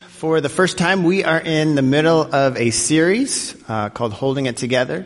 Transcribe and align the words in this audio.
For 0.00 0.40
the 0.40 0.48
first 0.48 0.78
time, 0.78 1.02
we 1.02 1.24
are 1.24 1.40
in 1.40 1.74
the 1.74 1.82
middle 1.82 2.22
of 2.32 2.56
a 2.56 2.70
series 2.70 3.56
uh, 3.68 3.88
called 3.88 4.12
Holding 4.12 4.46
It 4.46 4.56
Together 4.56 5.04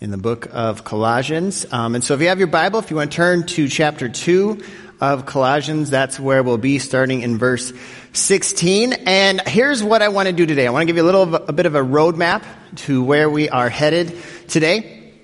in 0.00 0.10
the 0.10 0.18
book 0.18 0.48
of 0.52 0.84
Colossians. 0.84 1.64
Um, 1.72 1.94
and 1.94 2.04
so 2.04 2.12
if 2.12 2.20
you 2.20 2.28
have 2.28 2.38
your 2.38 2.48
Bible, 2.48 2.78
if 2.78 2.90
you 2.90 2.96
want 2.96 3.10
to 3.10 3.16
turn 3.16 3.46
to 3.46 3.68
chapter 3.68 4.10
2 4.10 4.62
of 5.00 5.24
Colossians, 5.24 5.88
that's 5.88 6.20
where 6.20 6.42
we'll 6.42 6.58
be 6.58 6.78
starting 6.78 7.22
in 7.22 7.38
verse 7.38 7.72
16. 8.12 8.92
And 8.92 9.40
here's 9.46 9.82
what 9.82 10.02
I 10.02 10.08
want 10.08 10.26
to 10.28 10.34
do 10.34 10.44
today. 10.44 10.66
I 10.66 10.70
want 10.70 10.82
to 10.82 10.86
give 10.86 10.96
you 10.96 11.04
a 11.04 11.10
little, 11.10 11.34
a 11.34 11.52
bit 11.52 11.64
of 11.64 11.74
a 11.74 11.82
roadmap 11.82 12.44
to 12.76 13.02
where 13.02 13.30
we 13.30 13.48
are 13.48 13.70
headed 13.70 14.14
today. 14.48 15.14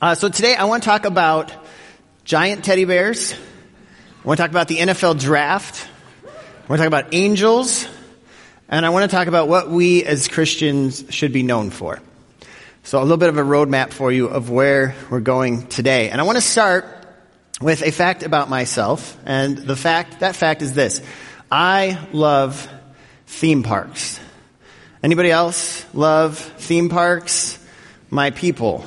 Uh, 0.00 0.14
so 0.14 0.28
today 0.28 0.54
I 0.54 0.64
want 0.64 0.84
to 0.84 0.88
talk 0.88 1.04
about 1.04 1.52
giant 2.24 2.64
teddy 2.64 2.84
bears. 2.84 3.32
I 3.32 4.26
want 4.28 4.38
to 4.38 4.42
talk 4.44 4.50
about 4.52 4.68
the 4.68 4.78
NFL 4.78 5.18
draft. 5.18 5.88
I 6.24 6.68
want 6.68 6.78
to 6.80 6.88
talk 6.88 7.00
about 7.00 7.12
angels. 7.12 7.88
And 8.70 8.84
I 8.84 8.90
want 8.90 9.10
to 9.10 9.16
talk 9.16 9.28
about 9.28 9.48
what 9.48 9.70
we 9.70 10.04
as 10.04 10.28
Christians 10.28 11.02
should 11.08 11.32
be 11.32 11.42
known 11.42 11.70
for. 11.70 12.00
So 12.82 13.00
a 13.00 13.02
little 13.02 13.16
bit 13.16 13.30
of 13.30 13.38
a 13.38 13.42
roadmap 13.42 13.92
for 13.92 14.12
you 14.12 14.26
of 14.26 14.50
where 14.50 14.94
we're 15.10 15.20
going 15.20 15.68
today. 15.68 16.10
And 16.10 16.20
I 16.20 16.24
want 16.24 16.36
to 16.36 16.42
start 16.42 16.86
with 17.62 17.82
a 17.82 17.90
fact 17.90 18.22
about 18.22 18.50
myself. 18.50 19.18
And 19.24 19.56
the 19.56 19.74
fact, 19.74 20.20
that 20.20 20.36
fact 20.36 20.60
is 20.60 20.74
this. 20.74 21.00
I 21.50 21.98
love 22.12 22.68
theme 23.26 23.62
parks. 23.62 24.20
Anybody 25.02 25.30
else 25.30 25.86
love 25.94 26.36
theme 26.38 26.90
parks? 26.90 27.58
My 28.10 28.30
people. 28.32 28.84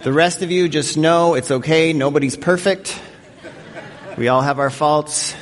The 0.00 0.12
rest 0.12 0.40
of 0.40 0.50
you 0.50 0.70
just 0.70 0.96
know 0.96 1.34
it's 1.34 1.50
okay. 1.50 1.92
Nobody's 1.92 2.36
perfect. 2.36 2.98
We 4.16 4.28
all 4.28 4.40
have 4.40 4.58
our 4.58 4.70
faults. 4.70 5.34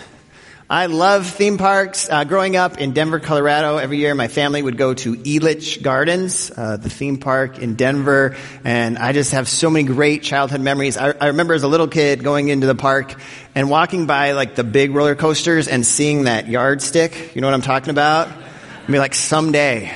I 0.72 0.86
love 0.86 1.26
theme 1.26 1.58
parks. 1.58 2.08
Uh, 2.08 2.24
growing 2.24 2.56
up 2.56 2.78
in 2.78 2.92
Denver, 2.92 3.20
Colorado, 3.20 3.76
every 3.76 3.98
year 3.98 4.14
my 4.14 4.28
family 4.28 4.62
would 4.62 4.78
go 4.78 4.94
to 4.94 5.16
Elitch 5.16 5.82
Gardens, 5.82 6.50
uh, 6.50 6.78
the 6.78 6.88
theme 6.88 7.18
park 7.18 7.58
in 7.58 7.74
Denver, 7.74 8.38
and 8.64 8.96
I 8.96 9.12
just 9.12 9.32
have 9.32 9.50
so 9.50 9.68
many 9.68 9.86
great 9.86 10.22
childhood 10.22 10.62
memories. 10.62 10.96
I, 10.96 11.10
I, 11.10 11.26
remember 11.26 11.52
as 11.52 11.62
a 11.62 11.68
little 11.68 11.88
kid 11.88 12.24
going 12.24 12.48
into 12.48 12.66
the 12.66 12.74
park 12.74 13.14
and 13.54 13.68
walking 13.68 14.06
by 14.06 14.32
like 14.32 14.54
the 14.54 14.64
big 14.64 14.94
roller 14.94 15.14
coasters 15.14 15.68
and 15.68 15.84
seeing 15.84 16.24
that 16.24 16.48
yardstick. 16.48 17.34
You 17.34 17.42
know 17.42 17.48
what 17.48 17.54
I'm 17.54 17.60
talking 17.60 17.90
about? 17.90 18.28
I 18.28 18.90
mean, 18.90 19.02
like 19.02 19.14
someday. 19.14 19.94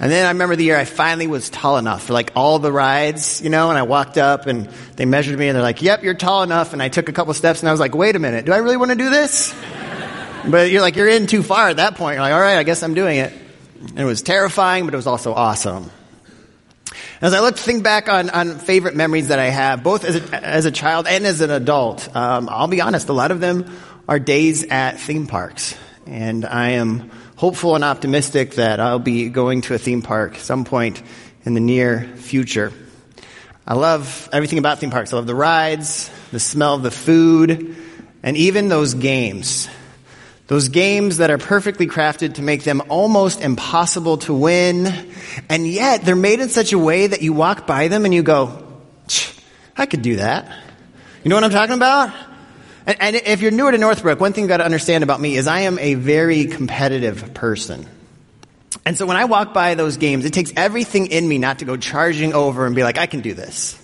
And 0.00 0.10
then 0.10 0.26
I 0.26 0.30
remember 0.30 0.56
the 0.56 0.64
year 0.64 0.76
I 0.76 0.84
finally 0.84 1.28
was 1.28 1.48
tall 1.50 1.78
enough 1.78 2.04
for 2.04 2.12
like 2.12 2.32
all 2.34 2.58
the 2.58 2.72
rides, 2.72 3.40
you 3.40 3.48
know, 3.48 3.70
and 3.70 3.78
I 3.78 3.82
walked 3.82 4.18
up 4.18 4.46
and 4.46 4.68
they 4.96 5.04
measured 5.04 5.38
me 5.38 5.48
and 5.48 5.54
they're 5.54 5.62
like, 5.62 5.82
yep, 5.82 6.02
you're 6.02 6.14
tall 6.14 6.42
enough. 6.42 6.72
And 6.72 6.82
I 6.82 6.88
took 6.88 7.08
a 7.08 7.12
couple 7.12 7.32
steps 7.32 7.60
and 7.60 7.68
I 7.68 7.72
was 7.72 7.80
like, 7.80 7.94
wait 7.94 8.16
a 8.16 8.18
minute, 8.18 8.44
do 8.44 8.52
I 8.52 8.58
really 8.58 8.76
want 8.76 8.90
to 8.90 8.96
do 8.96 9.08
this? 9.08 9.54
but 10.48 10.70
you're 10.70 10.80
like, 10.80 10.96
you're 10.96 11.08
in 11.08 11.26
too 11.26 11.42
far 11.42 11.68
at 11.68 11.76
that 11.76 11.94
point. 11.94 12.14
You're 12.14 12.22
like, 12.22 12.34
all 12.34 12.40
right, 12.40 12.58
I 12.58 12.64
guess 12.64 12.82
I'm 12.82 12.94
doing 12.94 13.18
it. 13.18 13.32
And 13.80 14.00
it 14.00 14.04
was 14.04 14.22
terrifying, 14.22 14.84
but 14.84 14.94
it 14.94 14.96
was 14.96 15.06
also 15.06 15.32
awesome. 15.32 15.90
As 17.20 17.32
I 17.32 17.40
look, 17.40 17.56
to 17.56 17.62
think 17.62 17.84
back 17.84 18.08
on, 18.08 18.28
on 18.30 18.58
favorite 18.58 18.96
memories 18.96 19.28
that 19.28 19.38
I 19.38 19.46
have, 19.46 19.82
both 19.82 20.04
as 20.04 20.16
a, 20.16 20.44
as 20.44 20.64
a 20.64 20.70
child 20.70 21.06
and 21.06 21.24
as 21.24 21.40
an 21.40 21.50
adult, 21.50 22.14
um, 22.14 22.48
I'll 22.50 22.66
be 22.66 22.80
honest, 22.80 23.08
a 23.08 23.12
lot 23.12 23.30
of 23.30 23.40
them 23.40 23.74
are 24.08 24.18
days 24.18 24.64
at 24.64 24.98
theme 24.98 25.26
parks. 25.26 25.76
And 26.06 26.44
I 26.44 26.70
am 26.70 27.10
hopeful 27.36 27.74
and 27.74 27.84
optimistic 27.84 28.54
that 28.54 28.80
I'll 28.80 28.98
be 28.98 29.28
going 29.28 29.62
to 29.62 29.74
a 29.74 29.78
theme 29.78 30.02
park 30.02 30.36
some 30.36 30.64
point 30.64 31.02
in 31.44 31.54
the 31.54 31.60
near 31.60 32.02
future. 32.16 32.72
I 33.66 33.74
love 33.74 34.28
everything 34.32 34.58
about 34.58 34.78
theme 34.78 34.90
parks. 34.90 35.12
I 35.12 35.16
love 35.16 35.26
the 35.26 35.34
rides, 35.34 36.10
the 36.32 36.40
smell 36.40 36.74
of 36.74 36.82
the 36.82 36.90
food, 36.90 37.76
and 38.22 38.36
even 38.36 38.68
those 38.68 38.94
games. 38.94 39.68
Those 40.46 40.68
games 40.68 41.16
that 41.16 41.30
are 41.30 41.38
perfectly 41.38 41.86
crafted 41.86 42.34
to 42.34 42.42
make 42.42 42.64
them 42.64 42.82
almost 42.90 43.40
impossible 43.40 44.18
to 44.18 44.34
win, 44.34 44.86
and 45.48 45.66
yet 45.66 46.04
they're 46.04 46.14
made 46.14 46.40
in 46.40 46.50
such 46.50 46.74
a 46.74 46.78
way 46.78 47.06
that 47.06 47.22
you 47.22 47.32
walk 47.32 47.66
by 47.66 47.88
them 47.88 48.04
and 48.04 48.12
you 48.12 48.22
go, 48.22 48.62
I 49.76 49.86
could 49.86 50.02
do 50.02 50.16
that. 50.16 50.46
You 51.22 51.30
know 51.30 51.36
what 51.36 51.44
I'm 51.44 51.50
talking 51.50 51.74
about? 51.74 52.12
And, 52.86 52.96
and 53.00 53.16
if 53.16 53.40
you're 53.40 53.50
newer 53.50 53.72
to 53.72 53.78
Northbrook, 53.78 54.20
one 54.20 54.32
thing 54.32 54.44
you 54.44 54.48
got 54.48 54.58
to 54.58 54.64
understand 54.64 55.04
about 55.04 55.20
me 55.20 55.36
is 55.36 55.46
I 55.46 55.60
am 55.60 55.78
a 55.78 55.94
very 55.94 56.46
competitive 56.46 57.32
person. 57.34 57.86
And 58.84 58.98
so 58.98 59.06
when 59.06 59.16
I 59.16 59.24
walk 59.24 59.54
by 59.54 59.74
those 59.74 59.96
games, 59.96 60.24
it 60.24 60.32
takes 60.32 60.52
everything 60.56 61.06
in 61.06 61.26
me 61.26 61.38
not 61.38 61.60
to 61.60 61.64
go 61.64 61.76
charging 61.76 62.34
over 62.34 62.66
and 62.66 62.74
be 62.74 62.82
like, 62.82 62.98
I 62.98 63.06
can 63.06 63.20
do 63.20 63.32
this. 63.32 63.80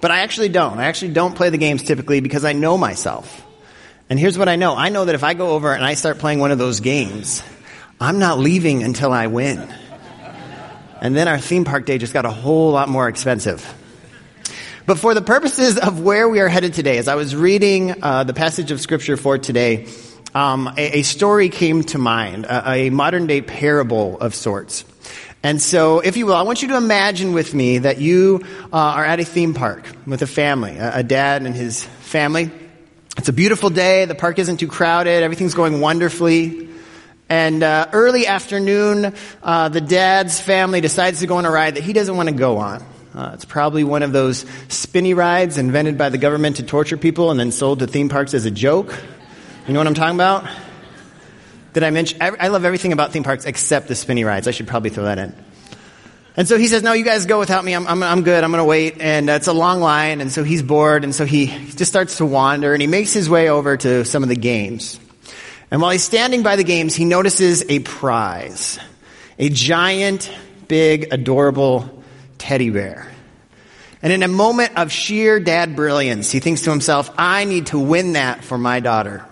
But 0.00 0.10
I 0.10 0.20
actually 0.20 0.48
don't. 0.48 0.78
I 0.78 0.86
actually 0.86 1.12
don't 1.12 1.36
play 1.36 1.50
the 1.50 1.58
games 1.58 1.82
typically 1.84 2.20
because 2.20 2.44
I 2.44 2.52
know 2.52 2.76
myself. 2.76 3.46
And 4.10 4.18
here's 4.18 4.36
what 4.36 4.48
I 4.48 4.56
know. 4.56 4.74
I 4.74 4.88
know 4.88 5.04
that 5.04 5.14
if 5.14 5.22
I 5.22 5.34
go 5.34 5.50
over 5.50 5.72
and 5.72 5.84
I 5.84 5.94
start 5.94 6.18
playing 6.18 6.40
one 6.40 6.50
of 6.50 6.58
those 6.58 6.80
games, 6.80 7.42
I'm 8.00 8.18
not 8.18 8.40
leaving 8.40 8.82
until 8.82 9.12
I 9.12 9.28
win. 9.28 9.72
And 11.00 11.16
then 11.16 11.28
our 11.28 11.38
theme 11.38 11.64
park 11.64 11.86
day 11.86 11.98
just 11.98 12.12
got 12.12 12.24
a 12.24 12.30
whole 12.30 12.72
lot 12.72 12.88
more 12.88 13.08
expensive. 13.08 13.64
But 14.84 14.98
for 14.98 15.14
the 15.14 15.22
purposes 15.22 15.78
of 15.78 16.00
where 16.00 16.28
we 16.28 16.40
are 16.40 16.48
headed 16.48 16.74
today, 16.74 16.98
as 16.98 17.06
I 17.06 17.14
was 17.14 17.36
reading 17.36 18.02
uh, 18.02 18.24
the 18.24 18.34
passage 18.34 18.72
of 18.72 18.80
scripture 18.80 19.16
for 19.16 19.38
today, 19.38 19.86
um, 20.34 20.66
a, 20.76 20.98
a, 20.98 21.02
story 21.02 21.50
came 21.50 21.84
to 21.84 21.98
mind, 21.98 22.46
a, 22.46 22.68
a, 22.68 22.90
modern 22.90 23.28
day 23.28 23.42
parable 23.42 24.18
of 24.18 24.34
sorts. 24.34 24.84
And 25.44 25.62
so, 25.62 26.00
if 26.00 26.16
you 26.16 26.26
will, 26.26 26.34
I 26.34 26.42
want 26.42 26.62
you 26.62 26.68
to 26.68 26.76
imagine 26.76 27.32
with 27.32 27.54
me 27.54 27.78
that 27.78 27.98
you 27.98 28.44
uh, 28.72 28.76
are 28.76 29.04
at 29.04 29.20
a 29.20 29.24
theme 29.24 29.54
park 29.54 29.86
with 30.04 30.22
a 30.22 30.26
family, 30.26 30.76
a, 30.78 30.98
a 30.98 31.02
dad 31.04 31.42
and 31.42 31.54
his 31.54 31.84
family. 31.84 32.50
It's 33.16 33.28
a 33.28 33.32
beautiful 33.32 33.70
day. 33.70 34.06
The 34.06 34.16
park 34.16 34.40
isn't 34.40 34.56
too 34.56 34.68
crowded. 34.68 35.22
Everything's 35.22 35.54
going 35.54 35.80
wonderfully. 35.80 36.70
And 37.28 37.62
uh, 37.62 37.88
early 37.92 38.26
afternoon, 38.26 39.14
uh, 39.44 39.68
the 39.68 39.80
dad's 39.80 40.40
family 40.40 40.80
decides 40.80 41.20
to 41.20 41.28
go 41.28 41.36
on 41.36 41.44
a 41.44 41.50
ride 41.52 41.76
that 41.76 41.84
he 41.84 41.92
doesn't 41.92 42.16
want 42.16 42.28
to 42.30 42.34
go 42.34 42.58
on. 42.58 42.84
Uh, 43.14 43.32
it's 43.34 43.44
probably 43.44 43.84
one 43.84 44.02
of 44.02 44.12
those 44.12 44.46
spinny 44.68 45.12
rides 45.12 45.58
invented 45.58 45.98
by 45.98 46.08
the 46.08 46.18
government 46.18 46.56
to 46.56 46.62
torture 46.62 46.96
people 46.96 47.30
and 47.30 47.38
then 47.38 47.52
sold 47.52 47.80
to 47.80 47.86
theme 47.86 48.08
parks 48.08 48.32
as 48.32 48.46
a 48.46 48.50
joke. 48.50 48.98
You 49.66 49.74
know 49.74 49.80
what 49.80 49.86
I'm 49.86 49.94
talking 49.94 50.16
about? 50.16 50.48
Did 51.74 51.82
I 51.82 51.90
mention? 51.90 52.18
I 52.20 52.48
love 52.48 52.64
everything 52.64 52.92
about 52.92 53.12
theme 53.12 53.22
parks 53.22 53.44
except 53.44 53.88
the 53.88 53.94
spinny 53.94 54.24
rides. 54.24 54.48
I 54.48 54.50
should 54.50 54.66
probably 54.66 54.90
throw 54.90 55.04
that 55.04 55.18
in. 55.18 55.34
And 56.36 56.48
so 56.48 56.56
he 56.56 56.66
says, 56.66 56.82
no, 56.82 56.94
you 56.94 57.04
guys 57.04 57.26
go 57.26 57.38
without 57.38 57.62
me. 57.62 57.74
I'm, 57.74 57.86
I'm, 57.86 58.02
I'm 58.02 58.22
good. 58.22 58.42
I'm 58.42 58.50
going 58.50 58.60
to 58.60 58.64
wait. 58.64 59.00
And 59.00 59.28
uh, 59.28 59.34
it's 59.34 59.48
a 59.48 59.52
long 59.52 59.80
line. 59.80 60.22
And 60.22 60.32
so 60.32 60.44
he's 60.44 60.62
bored. 60.62 61.04
And 61.04 61.14
so 61.14 61.26
he 61.26 61.46
just 61.46 61.86
starts 61.86 62.16
to 62.18 62.26
wander 62.26 62.72
and 62.72 62.80
he 62.80 62.88
makes 62.88 63.12
his 63.12 63.28
way 63.28 63.50
over 63.50 63.76
to 63.76 64.04
some 64.06 64.22
of 64.22 64.30
the 64.30 64.36
games. 64.36 64.98
And 65.70 65.82
while 65.82 65.90
he's 65.90 66.04
standing 66.04 66.42
by 66.42 66.56
the 66.56 66.64
games, 66.64 66.94
he 66.94 67.04
notices 67.04 67.64
a 67.68 67.80
prize. 67.80 68.78
A 69.38 69.50
giant, 69.50 70.30
big, 70.68 71.12
adorable 71.12 72.01
teddy 72.42 72.70
bear. 72.70 73.06
And 74.02 74.12
in 74.12 74.24
a 74.24 74.28
moment 74.28 74.76
of 74.76 74.90
sheer 74.90 75.38
dad 75.38 75.76
brilliance, 75.76 76.32
he 76.32 76.40
thinks 76.40 76.62
to 76.62 76.70
himself, 76.70 77.08
I 77.16 77.44
need 77.44 77.66
to 77.66 77.78
win 77.78 78.14
that 78.14 78.42
for 78.42 78.58
my 78.58 78.80
daughter. 78.80 79.24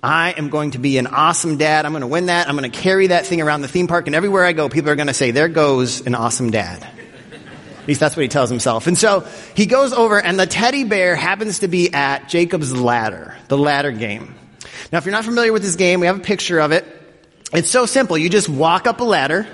I 0.00 0.30
am 0.30 0.48
going 0.48 0.70
to 0.72 0.78
be 0.78 0.96
an 0.98 1.08
awesome 1.08 1.56
dad. 1.56 1.84
I'm 1.84 1.90
going 1.90 2.02
to 2.02 2.06
win 2.06 2.26
that. 2.26 2.48
I'm 2.48 2.56
going 2.56 2.70
to 2.70 2.78
carry 2.78 3.08
that 3.08 3.26
thing 3.26 3.40
around 3.40 3.62
the 3.62 3.68
theme 3.68 3.88
park, 3.88 4.06
and 4.06 4.14
everywhere 4.14 4.44
I 4.44 4.52
go, 4.52 4.68
people 4.68 4.90
are 4.90 4.94
going 4.96 5.08
to 5.08 5.14
say, 5.14 5.32
There 5.32 5.48
goes 5.48 6.06
an 6.06 6.14
awesome 6.14 6.50
dad. 6.52 6.84
At 6.84 7.88
least 7.88 7.98
that's 7.98 8.14
what 8.14 8.22
he 8.22 8.28
tells 8.28 8.48
himself. 8.48 8.86
And 8.86 8.96
so 8.96 9.26
he 9.56 9.66
goes 9.66 9.92
over, 9.92 10.20
and 10.20 10.38
the 10.38 10.46
teddy 10.46 10.84
bear 10.84 11.16
happens 11.16 11.60
to 11.60 11.68
be 11.68 11.92
at 11.92 12.28
Jacob's 12.28 12.72
ladder, 12.72 13.36
the 13.48 13.58
ladder 13.58 13.90
game. 13.90 14.36
Now, 14.92 14.98
if 14.98 15.04
you're 15.04 15.12
not 15.12 15.24
familiar 15.24 15.52
with 15.52 15.62
this 15.62 15.74
game, 15.74 15.98
we 15.98 16.06
have 16.06 16.18
a 16.18 16.22
picture 16.22 16.60
of 16.60 16.70
it. 16.70 16.86
It's 17.52 17.70
so 17.70 17.86
simple. 17.86 18.16
You 18.16 18.30
just 18.30 18.48
walk 18.48 18.86
up 18.86 19.00
a 19.00 19.04
ladder, 19.04 19.48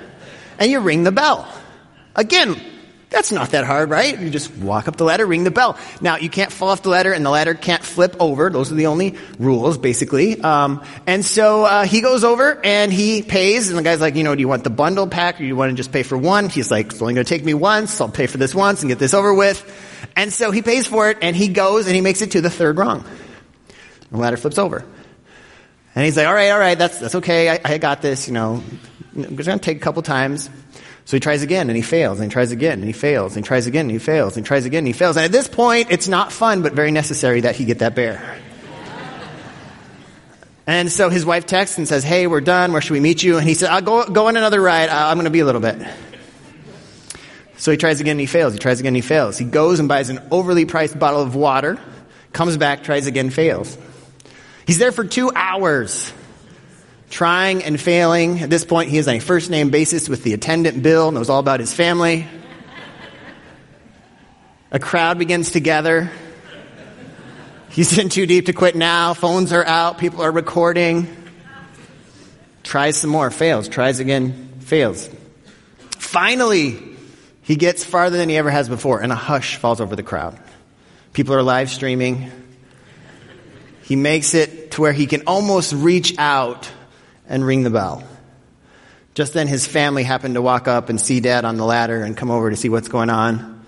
and 0.58 0.70
you 0.70 0.80
ring 0.80 1.04
the 1.04 1.12
bell. 1.12 1.50
Again, 2.16 2.60
that's 3.14 3.30
not 3.30 3.50
that 3.50 3.64
hard, 3.64 3.90
right? 3.90 4.18
You 4.18 4.28
just 4.28 4.54
walk 4.56 4.88
up 4.88 4.96
the 4.96 5.04
ladder, 5.04 5.24
ring 5.24 5.44
the 5.44 5.52
bell. 5.52 5.78
Now, 6.00 6.16
you 6.16 6.28
can't 6.28 6.50
fall 6.50 6.70
off 6.70 6.82
the 6.82 6.88
ladder 6.88 7.12
and 7.12 7.24
the 7.24 7.30
ladder 7.30 7.54
can't 7.54 7.84
flip 7.84 8.16
over. 8.18 8.50
Those 8.50 8.72
are 8.72 8.74
the 8.74 8.86
only 8.86 9.16
rules, 9.38 9.78
basically. 9.78 10.40
Um, 10.40 10.82
and 11.06 11.24
so 11.24 11.64
uh, 11.64 11.84
he 11.84 12.00
goes 12.00 12.24
over 12.24 12.60
and 12.64 12.92
he 12.92 13.22
pays, 13.22 13.68
and 13.68 13.78
the 13.78 13.84
guy's 13.84 14.00
like, 14.00 14.16
you 14.16 14.24
know, 14.24 14.34
do 14.34 14.40
you 14.40 14.48
want 14.48 14.64
the 14.64 14.70
bundle 14.70 15.06
pack 15.06 15.36
or 15.36 15.38
do 15.38 15.44
you 15.44 15.54
want 15.54 15.70
to 15.70 15.76
just 15.76 15.92
pay 15.92 16.02
for 16.02 16.18
one? 16.18 16.48
He's 16.48 16.72
like, 16.72 16.86
it's 16.86 17.00
only 17.00 17.14
going 17.14 17.24
to 17.24 17.28
take 17.28 17.44
me 17.44 17.54
once. 17.54 18.00
I'll 18.00 18.08
pay 18.08 18.26
for 18.26 18.38
this 18.38 18.52
once 18.52 18.82
and 18.82 18.90
get 18.90 18.98
this 18.98 19.14
over 19.14 19.32
with. 19.32 19.62
And 20.16 20.32
so 20.32 20.50
he 20.50 20.60
pays 20.60 20.88
for 20.88 21.08
it 21.08 21.18
and 21.22 21.36
he 21.36 21.46
goes 21.46 21.86
and 21.86 21.94
he 21.94 22.00
makes 22.00 22.20
it 22.20 22.32
to 22.32 22.40
the 22.40 22.50
third 22.50 22.78
rung. 22.78 23.04
The 24.10 24.16
ladder 24.16 24.36
flips 24.36 24.58
over. 24.58 24.84
And 25.94 26.04
he's 26.04 26.16
like, 26.16 26.26
all 26.26 26.34
right, 26.34 26.50
all 26.50 26.58
right, 26.58 26.76
that's, 26.76 26.98
that's 26.98 27.14
okay. 27.14 27.48
I, 27.50 27.60
I 27.64 27.78
got 27.78 28.02
this, 28.02 28.26
you 28.26 28.34
know. 28.34 28.64
It's 29.16 29.46
going 29.46 29.58
to 29.58 29.64
take 29.64 29.76
a 29.76 29.80
couple 29.80 30.02
times. 30.02 30.50
So 31.06 31.16
he 31.16 31.20
tries 31.20 31.42
again 31.42 31.68
and 31.68 31.76
he 31.76 31.82
fails 31.82 32.18
and 32.18 32.30
he 32.30 32.32
tries 32.32 32.50
again 32.50 32.78
and 32.78 32.84
he 32.84 32.92
fails 32.92 33.36
and 33.36 33.44
he 33.44 33.46
tries 33.46 33.66
again 33.66 33.82
and 33.82 33.90
he 33.90 33.98
fails 33.98 34.36
and 34.36 34.44
he 34.44 34.48
tries 34.48 34.64
again 34.64 34.78
and 34.78 34.86
he 34.86 34.92
fails. 34.94 35.16
And 35.16 35.24
at 35.24 35.32
this 35.32 35.48
point, 35.48 35.88
it's 35.90 36.08
not 36.08 36.32
fun, 36.32 36.62
but 36.62 36.72
very 36.72 36.90
necessary 36.90 37.42
that 37.42 37.56
he 37.56 37.66
get 37.66 37.80
that 37.80 37.94
bear. 37.94 38.38
And 40.66 40.90
so 40.90 41.10
his 41.10 41.26
wife 41.26 41.44
texts 41.44 41.76
and 41.76 41.86
says, 41.86 42.04
Hey, 42.04 42.26
we're 42.26 42.40
done. 42.40 42.72
Where 42.72 42.80
should 42.80 42.94
we 42.94 43.00
meet 43.00 43.22
you? 43.22 43.36
And 43.36 43.46
he 43.46 43.52
said, 43.52 43.68
I'll 43.68 43.82
go, 43.82 44.06
go 44.06 44.28
on 44.28 44.36
another 44.36 44.62
ride. 44.62 44.88
I'm 44.88 45.16
going 45.16 45.24
to 45.24 45.30
be 45.30 45.40
a 45.40 45.44
little 45.44 45.60
bit. 45.60 45.76
So 47.58 47.70
he 47.70 47.76
tries 47.76 48.00
again 48.00 48.12
and 48.12 48.20
he 48.20 48.26
fails. 48.26 48.54
He 48.54 48.58
tries 48.58 48.80
again 48.80 48.90
and 48.90 48.96
he 48.96 49.02
fails. 49.02 49.36
He 49.36 49.44
goes 49.44 49.78
and 49.78 49.88
buys 49.88 50.08
an 50.08 50.20
overly 50.30 50.64
priced 50.64 50.98
bottle 50.98 51.20
of 51.20 51.34
water, 51.34 51.78
comes 52.32 52.56
back, 52.56 52.82
tries 52.82 53.06
again, 53.06 53.30
fails. 53.30 53.76
He's 54.66 54.78
there 54.78 54.92
for 54.92 55.04
two 55.04 55.30
hours. 55.34 56.12
Trying 57.10 57.62
and 57.64 57.80
failing. 57.80 58.40
At 58.40 58.50
this 58.50 58.64
point, 58.64 58.90
he 58.90 58.98
is 58.98 59.08
on 59.08 59.14
a 59.14 59.20
first 59.20 59.50
name 59.50 59.70
basis 59.70 60.08
with 60.08 60.22
the 60.22 60.32
attendant 60.32 60.82
Bill, 60.82 61.12
knows 61.12 61.30
all 61.30 61.40
about 61.40 61.60
his 61.60 61.72
family. 61.72 62.26
A 64.70 64.78
crowd 64.78 65.18
begins 65.18 65.52
to 65.52 65.60
gather. 65.60 66.10
He's 67.70 67.96
in 67.98 68.08
too 68.08 68.26
deep 68.26 68.46
to 68.46 68.52
quit 68.52 68.76
now. 68.76 69.14
Phones 69.14 69.52
are 69.52 69.64
out. 69.64 69.98
People 69.98 70.22
are 70.22 70.30
recording. 70.30 71.08
Tries 72.62 72.96
some 72.96 73.10
more, 73.10 73.30
fails. 73.30 73.68
Tries 73.68 74.00
again, 74.00 74.54
fails. 74.60 75.08
Finally, 75.90 76.80
he 77.42 77.56
gets 77.56 77.84
farther 77.84 78.16
than 78.16 78.28
he 78.28 78.36
ever 78.36 78.50
has 78.50 78.68
before, 78.68 79.00
and 79.00 79.12
a 79.12 79.16
hush 79.16 79.56
falls 79.56 79.80
over 79.80 79.94
the 79.94 80.02
crowd. 80.02 80.38
People 81.12 81.34
are 81.34 81.42
live 81.42 81.70
streaming. 81.70 82.32
He 83.82 83.96
makes 83.96 84.34
it 84.34 84.72
to 84.72 84.80
where 84.80 84.92
he 84.92 85.06
can 85.06 85.22
almost 85.26 85.72
reach 85.72 86.18
out 86.18 86.70
and 87.28 87.44
ring 87.44 87.62
the 87.62 87.70
bell. 87.70 88.02
Just 89.14 89.32
then, 89.32 89.46
his 89.46 89.66
family 89.66 90.02
happened 90.02 90.34
to 90.34 90.42
walk 90.42 90.66
up 90.66 90.88
and 90.88 91.00
see 91.00 91.20
dad 91.20 91.44
on 91.44 91.56
the 91.56 91.64
ladder 91.64 92.02
and 92.02 92.16
come 92.16 92.30
over 92.30 92.50
to 92.50 92.56
see 92.56 92.68
what's 92.68 92.88
going 92.88 93.10
on. 93.10 93.64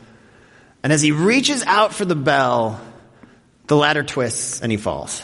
And 0.83 0.93
as 0.93 1.03
he 1.03 1.13
reaches 1.13 1.63
out 1.63 1.95
for 1.95 2.05
the 2.05 2.17
bell, 2.17 2.81
the 3.67 3.77
ladder 3.77 4.03
twists 4.03 4.61
and 4.61 4.71
he 4.73 4.79
falls. 4.79 5.23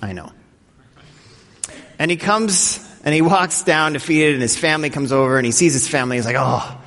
I 0.00 0.12
know. 0.12 0.32
And 1.98 2.10
he 2.10 2.16
comes 2.16 2.82
and 3.04 3.14
he 3.14 3.22
walks 3.22 3.62
down 3.62 3.92
defeated, 3.92 4.34
and 4.34 4.42
his 4.42 4.56
family 4.56 4.90
comes 4.90 5.12
over 5.12 5.36
and 5.36 5.46
he 5.46 5.52
sees 5.52 5.72
his 5.72 5.86
family. 5.86 6.16
He's 6.16 6.26
like, 6.26 6.36
oh. 6.38 6.80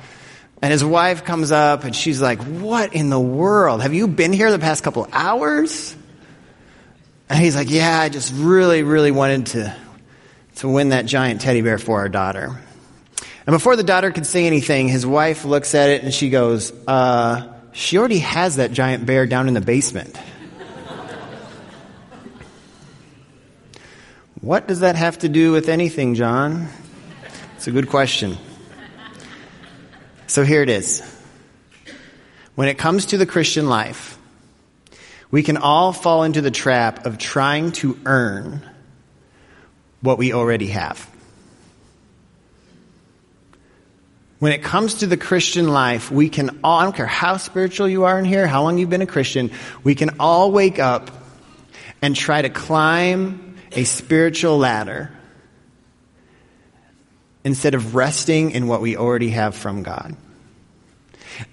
And 0.62 0.72
his 0.72 0.84
wife 0.84 1.24
comes 1.24 1.52
up 1.52 1.84
and 1.84 1.96
she's 1.96 2.20
like, 2.20 2.42
What 2.42 2.94
in 2.94 3.08
the 3.08 3.20
world? 3.20 3.80
Have 3.80 3.94
you 3.94 4.06
been 4.06 4.32
here 4.32 4.50
the 4.50 4.58
past 4.58 4.84
couple 4.84 5.08
hours? 5.10 5.96
And 7.28 7.38
he's 7.38 7.56
like, 7.56 7.70
Yeah, 7.70 7.98
I 7.98 8.08
just 8.10 8.32
really, 8.34 8.82
really 8.82 9.10
wanted 9.10 9.46
to 9.46 9.76
to 10.56 10.68
win 10.68 10.90
that 10.90 11.06
giant 11.06 11.40
teddy 11.40 11.62
bear 11.62 11.78
for 11.78 11.98
our 12.00 12.08
daughter. 12.08 12.58
And 13.46 13.54
before 13.54 13.76
the 13.76 13.82
daughter 13.82 14.10
could 14.10 14.26
say 14.26 14.46
anything, 14.46 14.88
his 14.88 15.06
wife 15.06 15.44
looks 15.44 15.74
at 15.74 15.90
it 15.90 16.02
and 16.02 16.12
she 16.12 16.30
goes, 16.30 16.72
uh, 16.86 17.52
she 17.72 17.98
already 17.98 18.18
has 18.18 18.56
that 18.56 18.72
giant 18.72 19.06
bear 19.06 19.26
down 19.26 19.48
in 19.48 19.54
the 19.54 19.60
basement. 19.60 20.16
what 24.40 24.68
does 24.68 24.80
that 24.80 24.96
have 24.96 25.18
to 25.18 25.28
do 25.28 25.52
with 25.52 25.68
anything, 25.68 26.14
John? 26.14 26.68
It's 27.56 27.66
a 27.66 27.72
good 27.72 27.88
question. 27.88 28.36
So 30.26 30.44
here 30.44 30.62
it 30.62 30.68
is. 30.68 31.02
When 32.54 32.68
it 32.68 32.78
comes 32.78 33.06
to 33.06 33.18
the 33.18 33.26
Christian 33.26 33.68
life, 33.68 34.16
we 35.30 35.42
can 35.42 35.56
all 35.56 35.92
fall 35.92 36.24
into 36.24 36.40
the 36.40 36.50
trap 36.50 37.06
of 37.06 37.18
trying 37.18 37.72
to 37.72 37.98
earn 38.04 38.69
what 40.00 40.18
we 40.18 40.32
already 40.32 40.68
have. 40.68 41.08
When 44.38 44.52
it 44.52 44.62
comes 44.62 44.94
to 44.94 45.06
the 45.06 45.18
Christian 45.18 45.68
life, 45.68 46.10
we 46.10 46.30
can 46.30 46.60
all, 46.64 46.80
I 46.80 46.84
don't 46.84 46.96
care 46.96 47.06
how 47.06 47.36
spiritual 47.36 47.88
you 47.88 48.04
are 48.04 48.18
in 48.18 48.24
here, 48.24 48.46
how 48.46 48.62
long 48.62 48.78
you've 48.78 48.88
been 48.88 49.02
a 49.02 49.06
Christian, 49.06 49.50
we 49.84 49.94
can 49.94 50.16
all 50.18 50.50
wake 50.50 50.78
up 50.78 51.10
and 52.00 52.16
try 52.16 52.40
to 52.40 52.48
climb 52.48 53.56
a 53.72 53.84
spiritual 53.84 54.56
ladder 54.56 55.10
instead 57.44 57.74
of 57.74 57.94
resting 57.94 58.52
in 58.52 58.66
what 58.66 58.80
we 58.80 58.96
already 58.96 59.30
have 59.30 59.54
from 59.54 59.82
God. 59.82 60.16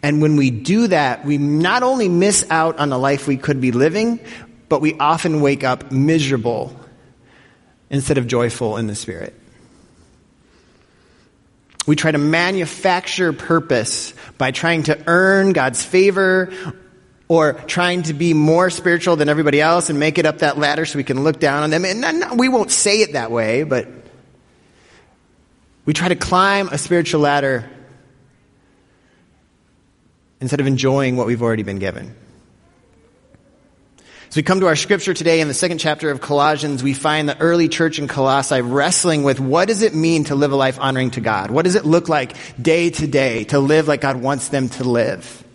And 0.02 0.22
when 0.22 0.38
we 0.38 0.50
do 0.50 0.88
that, 0.88 1.26
we 1.26 1.38
not 1.38 1.84
only 1.84 2.08
miss 2.08 2.46
out 2.50 2.80
on 2.80 2.90
the 2.90 2.98
life 2.98 3.28
we 3.28 3.38
could 3.38 3.60
be 3.60 3.72
living, 3.72 4.20
but 4.70 4.82
we 4.82 4.98
often 4.98 5.42
wake 5.42 5.66
up 5.66 5.92
miserable 5.92 6.74
instead 7.90 8.18
of 8.18 8.28
joyful 8.28 8.78
in 8.78 8.88
the 8.88 8.96
Spirit. 8.96 9.34
We 11.86 11.96
try 11.96 12.12
to 12.12 12.18
manufacture 12.18 13.32
purpose 13.32 14.14
by 14.38 14.52
trying 14.52 14.84
to 14.84 15.02
earn 15.08 15.54
God's 15.54 15.84
favor 15.86 16.52
or 17.30 17.54
trying 17.54 18.04
to 18.04 18.14
be 18.14 18.34
more 18.34 18.70
spiritual 18.70 19.16
than 19.16 19.30
everybody 19.30 19.62
else 19.62 19.90
and 19.90 20.00
make 20.00 20.18
it 20.18 20.26
up 20.26 20.40
that 20.40 20.58
ladder 20.58 20.86
so 20.86 20.98
we 20.98 21.06
can 21.06 21.24
look 21.24 21.40
down 21.40 21.64
on 21.64 21.70
them. 21.70 21.86
And 21.86 22.38
we 22.38 22.50
won't 22.50 22.72
say 22.72 23.02
it 23.02 23.14
that 23.14 23.32
way, 23.32 23.64
but 23.64 23.88
we 25.86 25.94
try 25.94 26.10
to 26.10 26.16
climb 26.16 26.68
a 26.70 26.78
spiritual 26.78 27.22
ladder 27.22 27.70
instead 30.42 30.60
of 30.60 30.68
enjoying 30.68 31.16
what 31.16 31.26
we've 31.26 31.42
already 31.42 31.64
been 31.64 31.80
given. 31.80 32.14
As 34.30 34.36
we 34.36 34.44
come 34.44 34.60
to 34.60 34.68
our 34.68 34.76
scripture 34.76 35.14
today 35.14 35.40
in 35.40 35.48
the 35.48 35.54
second 35.54 35.78
chapter 35.78 36.12
of 36.12 36.20
Colossians, 36.20 36.84
we 36.84 36.94
find 36.94 37.30
the 37.30 37.38
early 37.40 37.70
church 37.70 37.98
in 37.98 38.10
Colossae 38.10 38.60
wrestling 38.60 39.24
with 39.24 39.40
what 39.40 39.70
does 39.70 39.82
it 39.84 39.96
mean 39.96 40.26
to 40.26 40.36
live 40.36 40.52
a 40.52 40.56
life 40.58 40.78
honoring 40.82 41.12
to 41.12 41.22
God? 41.22 41.50
What 41.50 41.64
does 41.64 41.76
it 41.76 41.86
look 41.86 42.10
like 42.10 42.36
day 42.62 42.90
to 42.90 43.08
day 43.08 43.46
to 43.46 43.60
live 43.60 43.88
like 43.88 44.02
God 44.02 44.18
wants 44.18 44.50
them 44.50 44.68
to 44.70 44.84
live? 44.84 45.46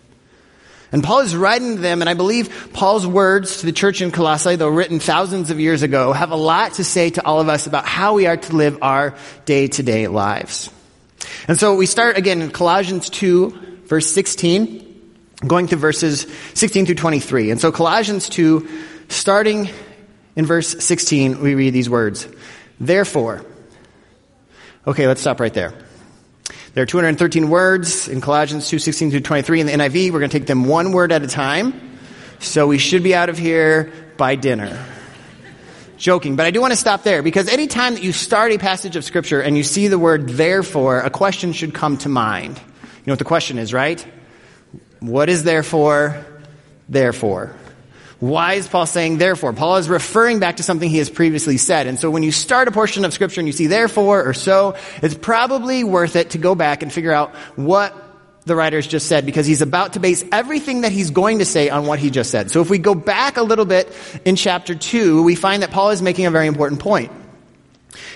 And 0.91 1.03
Paul 1.03 1.19
is 1.19 1.35
writing 1.35 1.75
to 1.75 1.81
them, 1.81 2.01
and 2.01 2.09
I 2.09 2.15
believe 2.15 2.71
Paul's 2.73 3.05
words 3.05 3.59
to 3.59 3.67
the 3.67 3.71
church 3.71 4.01
in 4.01 4.09
Colossae, 4.09 4.55
though 4.55 4.69
written 4.69 4.99
thousands 4.99 5.51
of 5.51 5.59
years 5.59 5.83
ago, 5.83 6.11
have 6.11 6.31
a 6.31 6.35
lot 6.35 6.73
to 6.73 6.83
say 6.83 7.11
to 7.11 7.23
all 7.23 7.39
of 7.39 7.49
us 7.49 7.67
about 7.67 7.85
how 7.85 8.15
we 8.15 8.25
are 8.25 8.37
to 8.37 8.55
live 8.55 8.79
our 8.81 9.15
day 9.45 9.67
to 9.67 9.83
day 9.83 10.07
lives. 10.07 10.71
And 11.47 11.59
so 11.59 11.75
we 11.75 11.85
start 11.85 12.17
again 12.17 12.41
in 12.41 12.49
Colossians 12.49 13.11
2, 13.11 13.83
verse 13.85 14.11
16 14.11 14.82
going 15.45 15.67
to 15.67 15.75
verses 15.75 16.25
16 16.53 16.85
through 16.85 16.95
23. 16.95 17.51
And 17.51 17.59
so 17.59 17.71
Colossians 17.71 18.29
2, 18.29 18.67
starting 19.09 19.69
in 20.35 20.45
verse 20.45 20.83
16, 20.83 21.41
we 21.41 21.55
read 21.55 21.73
these 21.73 21.89
words. 21.89 22.27
Therefore, 22.79 23.45
okay, 24.87 25.07
let's 25.07 25.21
stop 25.21 25.39
right 25.39 25.53
there. 25.53 25.73
There 26.73 26.81
are 26.81 26.87
213 26.87 27.49
words 27.49 28.07
in 28.07 28.19
Colossians 28.19 28.67
2, 28.67 28.79
16 28.79 29.11
through 29.11 29.19
23 29.19 29.61
in 29.61 29.67
the 29.67 29.73
NIV. 29.73 30.11
We're 30.11 30.19
going 30.19 30.31
to 30.31 30.39
take 30.39 30.47
them 30.47 30.65
one 30.65 30.91
word 30.91 31.11
at 31.11 31.21
a 31.21 31.27
time. 31.27 31.97
So 32.39 32.67
we 32.67 32.77
should 32.77 33.03
be 33.03 33.13
out 33.13 33.29
of 33.29 33.37
here 33.37 33.93
by 34.17 34.35
dinner. 34.35 34.83
Joking, 35.97 36.35
but 36.35 36.45
I 36.45 36.51
do 36.51 36.59
want 36.59 36.73
to 36.73 36.77
stop 36.77 37.03
there 37.03 37.21
because 37.21 37.47
anytime 37.47 37.93
that 37.93 38.03
you 38.03 38.11
start 38.11 38.51
a 38.51 38.57
passage 38.57 38.95
of 38.95 39.05
scripture 39.05 39.39
and 39.39 39.55
you 39.55 39.63
see 39.63 39.87
the 39.87 39.99
word 39.99 40.27
therefore, 40.27 40.99
a 40.99 41.09
question 41.09 41.53
should 41.53 41.73
come 41.73 41.97
to 41.99 42.09
mind. 42.09 42.57
You 42.57 43.03
know 43.05 43.13
what 43.13 43.19
the 43.19 43.25
question 43.25 43.57
is, 43.57 43.71
right? 43.71 44.05
What 45.03 45.27
is 45.27 45.43
therefore? 45.43 46.25
Therefore. 46.87 47.53
Why 48.21 48.53
is 48.53 48.69
Paul 48.69 48.85
saying 48.85 49.17
therefore? 49.17 49.51
Paul 49.51 49.75
is 49.75 49.89
referring 49.89 50.39
back 50.39 50.57
to 50.57 50.63
something 50.63 50.89
he 50.89 50.99
has 50.99 51.09
previously 51.09 51.57
said. 51.57 51.87
And 51.87 51.99
so 51.99 52.09
when 52.09 52.23
you 52.23 52.31
start 52.31 52.69
a 52.69 52.71
portion 52.71 53.03
of 53.03 53.11
scripture 53.11 53.41
and 53.41 53.47
you 53.47 53.51
see 53.51 53.67
therefore 53.67 54.25
or 54.25 54.33
so, 54.33 54.77
it's 55.01 55.13
probably 55.13 55.83
worth 55.83 56.15
it 56.15 56.29
to 56.29 56.37
go 56.37 56.55
back 56.55 56.83
and 56.83 56.93
figure 56.93 57.11
out 57.11 57.35
what 57.57 57.93
the 58.45 58.55
writer's 58.55 58.87
just 58.87 59.07
said 59.07 59.25
because 59.25 59.45
he's 59.45 59.61
about 59.61 59.93
to 59.93 59.99
base 59.99 60.23
everything 60.31 60.81
that 60.81 60.93
he's 60.93 61.11
going 61.11 61.39
to 61.39 61.45
say 61.45 61.69
on 61.69 61.85
what 61.85 61.99
he 61.99 62.09
just 62.09 62.31
said. 62.31 62.49
So 62.49 62.61
if 62.61 62.69
we 62.69 62.77
go 62.77 62.95
back 62.95 63.35
a 63.35 63.43
little 63.43 63.65
bit 63.65 63.93
in 64.23 64.37
chapter 64.37 64.73
2, 64.73 65.21
we 65.23 65.35
find 65.35 65.63
that 65.63 65.71
Paul 65.71 65.89
is 65.89 66.01
making 66.01 66.27
a 66.27 66.31
very 66.31 66.47
important 66.47 66.79
point. 66.79 67.11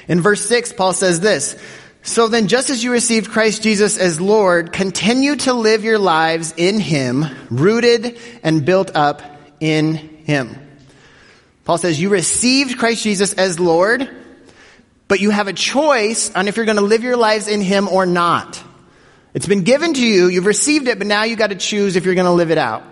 In 0.08 0.22
verse 0.22 0.46
6, 0.48 0.72
Paul 0.72 0.94
says 0.94 1.20
this, 1.20 1.62
so 2.08 2.30
then, 2.30 2.48
just 2.48 2.70
as 2.70 2.82
you 2.82 2.94
received 2.94 3.32
Christ 3.32 3.62
Jesus 3.62 3.98
as 3.98 4.22
Lord, 4.22 4.72
continue 4.72 5.36
to 5.36 5.52
live 5.52 5.84
your 5.84 6.00
lives 6.00 6.54
in 6.56 6.80
Him, 6.80 7.26
rooted 7.50 8.18
and 8.44 8.64
built 8.64 8.96
up 8.96 9.22
in 9.60 9.96
Him. 9.96 10.56
Paul 11.66 11.78
says, 11.78 12.00
you 12.00 12.08
received 12.08 12.78
Christ 12.78 13.04
Jesus 13.04 13.34
as 13.34 13.60
Lord, 13.60 14.10
but 15.10 15.20
you 15.20 15.32
have 15.32 15.50
a 15.50 15.54
choice 15.54 16.34
on 16.34 16.48
if 16.48 16.56
you're 16.56 16.66
going 16.66 16.78
to 16.78 16.82
live 16.82 17.04
your 17.04 17.18
lives 17.18 17.50
in 17.50 17.60
Him 17.60 17.90
or 17.90 18.06
not. 18.06 18.64
It's 19.34 19.46
been 19.46 19.64
given 19.64 19.94
to 19.94 20.08
you, 20.08 20.28
you've 20.30 20.46
received 20.46 20.88
it, 20.88 21.00
but 21.00 21.08
now 21.08 21.26
you 21.26 21.36
got 21.36 21.50
to 21.50 21.58
choose 21.58 21.98
if 21.98 22.06
you're 22.06 22.16
going 22.16 22.24
to 22.24 22.32
live 22.32 22.52
it 22.52 22.58
out. 22.58 22.84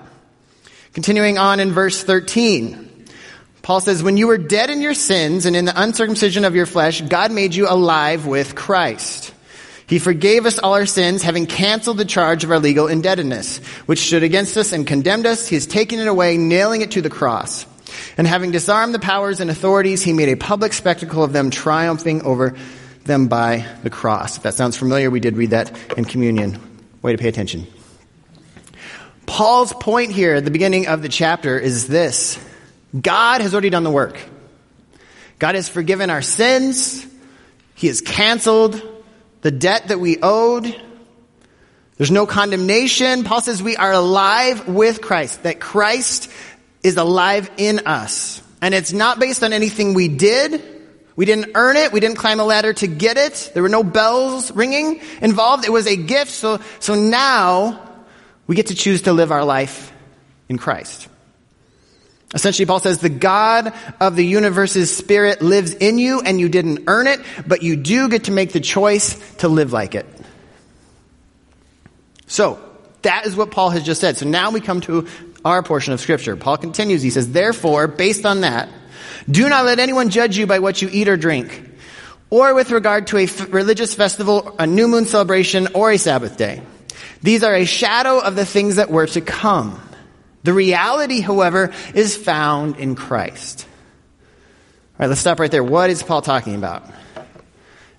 Continuing 0.91 1.38
on 1.38 1.62
in 1.62 1.72
verse 1.72 2.03
13. 2.03 2.84
Paul 3.65 3.81
says, 3.81 4.03
when 4.03 4.15
you 4.15 4.27
were 4.27 4.38
dead 4.38 4.69
in 4.69 4.79
your 4.79 4.93
sins 4.93 5.48
and 5.48 5.55
in 5.55 5.65
the 5.65 5.74
uncircumcision 5.75 6.45
of 6.45 6.53
your 6.53 6.67
flesh, 6.67 7.01
God 7.01 7.31
made 7.31 7.55
you 7.55 7.67
alive 7.67 8.27
with 8.27 8.53
Christ. 8.53 9.34
He 9.88 9.98
forgave 9.98 10.45
us 10.45 10.60
all 10.60 10.75
our 10.75 10.86
sins, 10.86 11.24
having 11.24 11.48
canceled 11.48 11.98
the 11.98 12.05
charge 12.05 12.43
of 12.43 12.51
our 12.51 12.60
legal 12.60 12.88
indebtedness, 12.88 13.57
which 13.88 14.05
stood 14.05 14.22
against 14.22 14.55
us 14.55 14.72
and 14.72 14.86
condemned 14.86 15.25
us. 15.25 15.48
He 15.48 15.55
has 15.55 15.65
taken 15.65 15.98
it 15.98 16.07
away, 16.07 16.38
nailing 16.38 16.81
it 16.81 16.91
to 16.91 17.01
the 17.01 17.10
cross. 17.10 17.65
And 18.19 18.27
having 18.27 18.51
disarmed 18.51 18.93
the 18.93 19.00
powers 19.00 19.39
and 19.39 19.50
authorities, 19.50 20.03
he 20.03 20.13
made 20.13 20.29
a 20.29 20.38
public 20.38 20.72
spectacle 20.72 21.24
of 21.24 21.34
them, 21.34 21.50
triumphing 21.50 22.22
over 22.22 22.55
them 23.05 23.29
by 23.29 23.65
the 23.81 23.89
cross. 23.89 24.38
If 24.38 24.43
that 24.43 24.53
sounds 24.53 24.77
familiar, 24.77 25.10
we 25.10 25.19
did 25.22 25.38
read 25.38 25.50
that 25.50 25.75
in 25.98 26.05
communion. 26.05 26.62
Way 27.01 27.13
to 27.13 27.17
pay 27.17 27.29
attention. 27.29 27.65
Paul's 29.25 29.74
point 29.74 30.12
here 30.12 30.36
at 30.36 30.45
the 30.45 30.51
beginning 30.51 30.86
of 30.86 31.01
the 31.01 31.10
chapter 31.10 31.57
is 31.57 31.88
this. 31.88 32.38
God 32.99 33.41
has 33.41 33.53
already 33.53 33.69
done 33.69 33.83
the 33.83 33.91
work. 33.91 34.19
God 35.39 35.55
has 35.55 35.67
forgiven 35.67 36.09
our 36.09 36.21
sins. 36.21 37.05
He 37.73 37.87
has 37.87 38.01
canceled 38.01 38.81
the 39.41 39.51
debt 39.51 39.89
that 39.89 39.99
we 39.99 40.17
owed. 40.21 40.81
There's 41.97 42.11
no 42.11 42.25
condemnation. 42.25 43.23
Paul 43.23 43.41
says 43.41 43.61
we 43.61 43.75
are 43.75 43.91
alive 43.91 44.67
with 44.67 45.01
Christ, 45.01 45.43
that 45.43 45.59
Christ 45.59 46.29
is 46.83 46.97
alive 46.97 47.49
in 47.57 47.87
us. 47.87 48.41
And 48.61 48.73
it's 48.73 48.93
not 48.93 49.19
based 49.19 49.43
on 49.43 49.53
anything 49.53 49.93
we 49.93 50.07
did 50.07 50.75
We 51.15 51.25
didn't 51.25 51.51
earn 51.55 51.77
it. 51.77 51.91
We 51.93 51.99
didn't 51.99 52.17
climb 52.17 52.39
a 52.39 52.43
ladder 52.43 52.73
to 52.73 52.87
get 52.87 53.17
it. 53.17 53.51
There 53.53 53.63
were 53.63 53.69
no 53.69 53.83
bells 53.83 54.51
ringing 54.51 55.01
involved. 55.21 55.65
It 55.65 55.71
was 55.71 55.87
a 55.87 55.95
gift. 55.95 56.31
So, 56.31 56.59
so 56.79 56.95
now 56.95 57.79
we 58.47 58.55
get 58.55 58.67
to 58.67 58.75
choose 58.75 59.03
to 59.03 59.13
live 59.13 59.31
our 59.31 59.45
life 59.45 59.93
in 60.49 60.57
Christ. 60.57 61.07
Essentially, 62.35 62.65
Paul 62.65 62.81
says 62.81 62.99
the 62.99 63.09
God 63.09 63.73
of 64.01 64.17
the 64.17 64.25
universe's 64.25 64.95
spirit 64.95 65.41
lives 65.41 65.73
in 65.73 65.97
you 65.97 66.19
and 66.19 66.39
you 66.39 66.49
didn't 66.49 66.83
earn 66.87 67.07
it, 67.07 67.21
but 67.47 67.63
you 67.63 67.77
do 67.77 68.09
get 68.09 68.25
to 68.25 68.31
make 68.31 68.51
the 68.51 68.59
choice 68.59 69.17
to 69.37 69.47
live 69.47 69.71
like 69.71 69.95
it. 69.95 70.05
So, 72.27 72.59
that 73.03 73.25
is 73.25 73.35
what 73.35 73.51
Paul 73.51 73.69
has 73.69 73.83
just 73.83 74.01
said. 74.01 74.17
So 74.17 74.27
now 74.27 74.51
we 74.51 74.59
come 74.59 74.81
to 74.81 75.07
our 75.45 75.63
portion 75.63 75.93
of 75.93 76.01
scripture. 76.01 76.35
Paul 76.35 76.57
continues. 76.57 77.01
He 77.03 77.11
says, 77.11 77.31
therefore, 77.31 77.87
based 77.87 78.25
on 78.25 78.41
that, 78.41 78.67
do 79.29 79.47
not 79.47 79.63
let 79.63 79.79
anyone 79.79 80.09
judge 80.09 80.37
you 80.37 80.47
by 80.47 80.59
what 80.59 80.81
you 80.81 80.89
eat 80.91 81.07
or 81.07 81.15
drink, 81.15 81.71
or 82.29 82.53
with 82.55 82.71
regard 82.71 83.07
to 83.07 83.17
a 83.17 83.23
f- 83.23 83.53
religious 83.53 83.93
festival, 83.93 84.55
a 84.59 84.67
new 84.67 84.87
moon 84.87 85.05
celebration, 85.05 85.69
or 85.73 85.91
a 85.91 85.97
Sabbath 85.97 86.35
day. 86.35 86.63
These 87.21 87.43
are 87.43 87.55
a 87.55 87.65
shadow 87.65 88.19
of 88.19 88.35
the 88.35 88.45
things 88.45 88.77
that 88.77 88.89
were 88.89 89.07
to 89.07 89.21
come. 89.21 89.79
The 90.45 90.53
reality, 90.53 91.21
however, 91.21 91.73
is 91.95 92.15
found 92.15 92.77
in 92.77 92.93
Christ. 92.93 93.65
All 93.65 94.99
right, 94.99 95.07
let's 95.07 95.19
stop 95.19 95.39
right 95.39 95.49
there. 95.49 95.63
What 95.63 95.89
is 95.89 96.03
Paul 96.03 96.21
talking 96.21 96.53
about? 96.53 96.83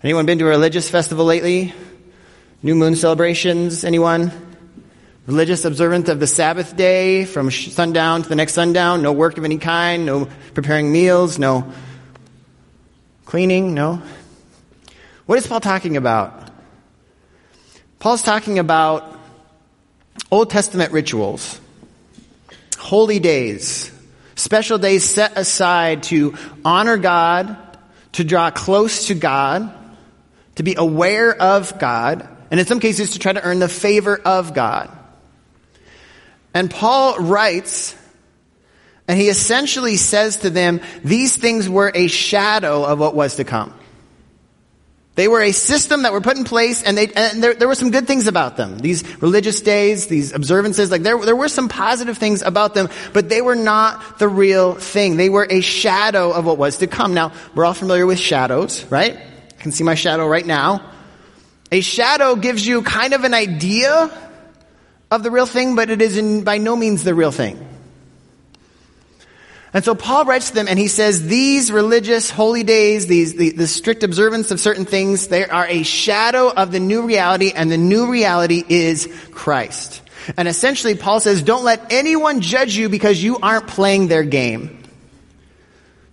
Anyone 0.00 0.26
been 0.26 0.38
to 0.38 0.46
a 0.46 0.50
religious 0.50 0.88
festival 0.88 1.24
lately? 1.24 1.74
New 2.62 2.76
moon 2.76 2.94
celebrations? 2.94 3.82
Anyone? 3.82 4.30
Religious 5.26 5.64
observance 5.64 6.08
of 6.08 6.20
the 6.20 6.28
Sabbath 6.28 6.76
day 6.76 7.24
from 7.24 7.50
sundown 7.50 8.22
to 8.22 8.28
the 8.28 8.36
next 8.36 8.52
sundown? 8.52 9.02
No 9.02 9.10
work 9.10 9.38
of 9.38 9.44
any 9.44 9.58
kind? 9.58 10.06
No 10.06 10.28
preparing 10.54 10.92
meals? 10.92 11.40
No 11.40 11.72
cleaning? 13.24 13.74
No? 13.74 14.00
What 15.26 15.36
is 15.36 15.48
Paul 15.48 15.58
talking 15.58 15.96
about? 15.96 16.48
Paul's 17.98 18.22
talking 18.22 18.60
about 18.60 19.18
Old 20.30 20.50
Testament 20.50 20.92
rituals 20.92 21.60
holy 22.86 23.18
days, 23.18 23.90
special 24.36 24.78
days 24.78 25.02
set 25.02 25.36
aside 25.36 26.04
to 26.04 26.34
honor 26.64 26.96
God, 26.96 27.56
to 28.12 28.22
draw 28.22 28.52
close 28.52 29.08
to 29.08 29.14
God, 29.14 29.74
to 30.54 30.62
be 30.62 30.76
aware 30.78 31.34
of 31.34 31.80
God, 31.80 32.28
and 32.48 32.60
in 32.60 32.64
some 32.64 32.78
cases 32.78 33.10
to 33.10 33.18
try 33.18 33.32
to 33.32 33.42
earn 33.42 33.58
the 33.58 33.68
favor 33.68 34.16
of 34.16 34.54
God. 34.54 34.96
And 36.54 36.70
Paul 36.70 37.18
writes, 37.18 37.96
and 39.08 39.18
he 39.18 39.28
essentially 39.28 39.96
says 39.96 40.38
to 40.38 40.50
them, 40.50 40.80
these 41.02 41.36
things 41.36 41.68
were 41.68 41.90
a 41.92 42.06
shadow 42.06 42.84
of 42.84 43.00
what 43.00 43.16
was 43.16 43.36
to 43.36 43.44
come. 43.44 43.75
They 45.16 45.28
were 45.28 45.40
a 45.40 45.52
system 45.52 46.02
that 46.02 46.12
were 46.12 46.20
put 46.20 46.36
in 46.36 46.44
place 46.44 46.82
and, 46.82 46.96
they, 46.96 47.08
and 47.08 47.42
there, 47.42 47.54
there 47.54 47.66
were 47.66 47.74
some 47.74 47.90
good 47.90 48.06
things 48.06 48.26
about 48.26 48.58
them. 48.58 48.78
These 48.78 49.22
religious 49.22 49.62
days, 49.62 50.08
these 50.08 50.32
observances, 50.32 50.90
like 50.90 51.02
there, 51.02 51.18
there 51.18 51.34
were 51.34 51.48
some 51.48 51.70
positive 51.70 52.18
things 52.18 52.42
about 52.42 52.74
them, 52.74 52.90
but 53.14 53.30
they 53.30 53.40
were 53.40 53.54
not 53.54 54.18
the 54.18 54.28
real 54.28 54.74
thing. 54.74 55.16
They 55.16 55.30
were 55.30 55.46
a 55.48 55.62
shadow 55.62 56.32
of 56.32 56.44
what 56.44 56.58
was 56.58 56.78
to 56.78 56.86
come. 56.86 57.14
Now, 57.14 57.32
we're 57.54 57.64
all 57.64 57.72
familiar 57.72 58.04
with 58.04 58.18
shadows, 58.18 58.84
right? 58.90 59.16
I 59.16 59.62
can 59.62 59.72
see 59.72 59.84
my 59.84 59.94
shadow 59.94 60.28
right 60.28 60.46
now. 60.46 60.92
A 61.72 61.80
shadow 61.80 62.36
gives 62.36 62.66
you 62.66 62.82
kind 62.82 63.14
of 63.14 63.24
an 63.24 63.32
idea 63.32 64.10
of 65.10 65.22
the 65.22 65.30
real 65.30 65.46
thing, 65.46 65.76
but 65.76 65.88
it 65.88 66.02
is 66.02 66.18
in, 66.18 66.44
by 66.44 66.58
no 66.58 66.76
means 66.76 67.04
the 67.04 67.14
real 67.14 67.32
thing. 67.32 67.65
And 69.76 69.84
so 69.84 69.94
Paul 69.94 70.24
writes 70.24 70.48
to 70.48 70.54
them 70.54 70.68
and 70.68 70.78
he 70.78 70.88
says, 70.88 71.26
these 71.26 71.70
religious 71.70 72.30
holy 72.30 72.62
days, 72.62 73.08
these, 73.08 73.34
the, 73.34 73.50
the 73.50 73.66
strict 73.66 74.04
observance 74.04 74.50
of 74.50 74.58
certain 74.58 74.86
things, 74.86 75.28
they 75.28 75.44
are 75.44 75.66
a 75.66 75.82
shadow 75.82 76.50
of 76.50 76.72
the 76.72 76.80
new 76.80 77.06
reality 77.06 77.52
and 77.54 77.70
the 77.70 77.76
new 77.76 78.10
reality 78.10 78.64
is 78.66 79.06
Christ. 79.32 80.00
And 80.38 80.48
essentially 80.48 80.94
Paul 80.94 81.20
says, 81.20 81.42
don't 81.42 81.62
let 81.62 81.92
anyone 81.92 82.40
judge 82.40 82.74
you 82.74 82.88
because 82.88 83.22
you 83.22 83.36
aren't 83.36 83.66
playing 83.66 84.08
their 84.08 84.22
game. 84.24 84.82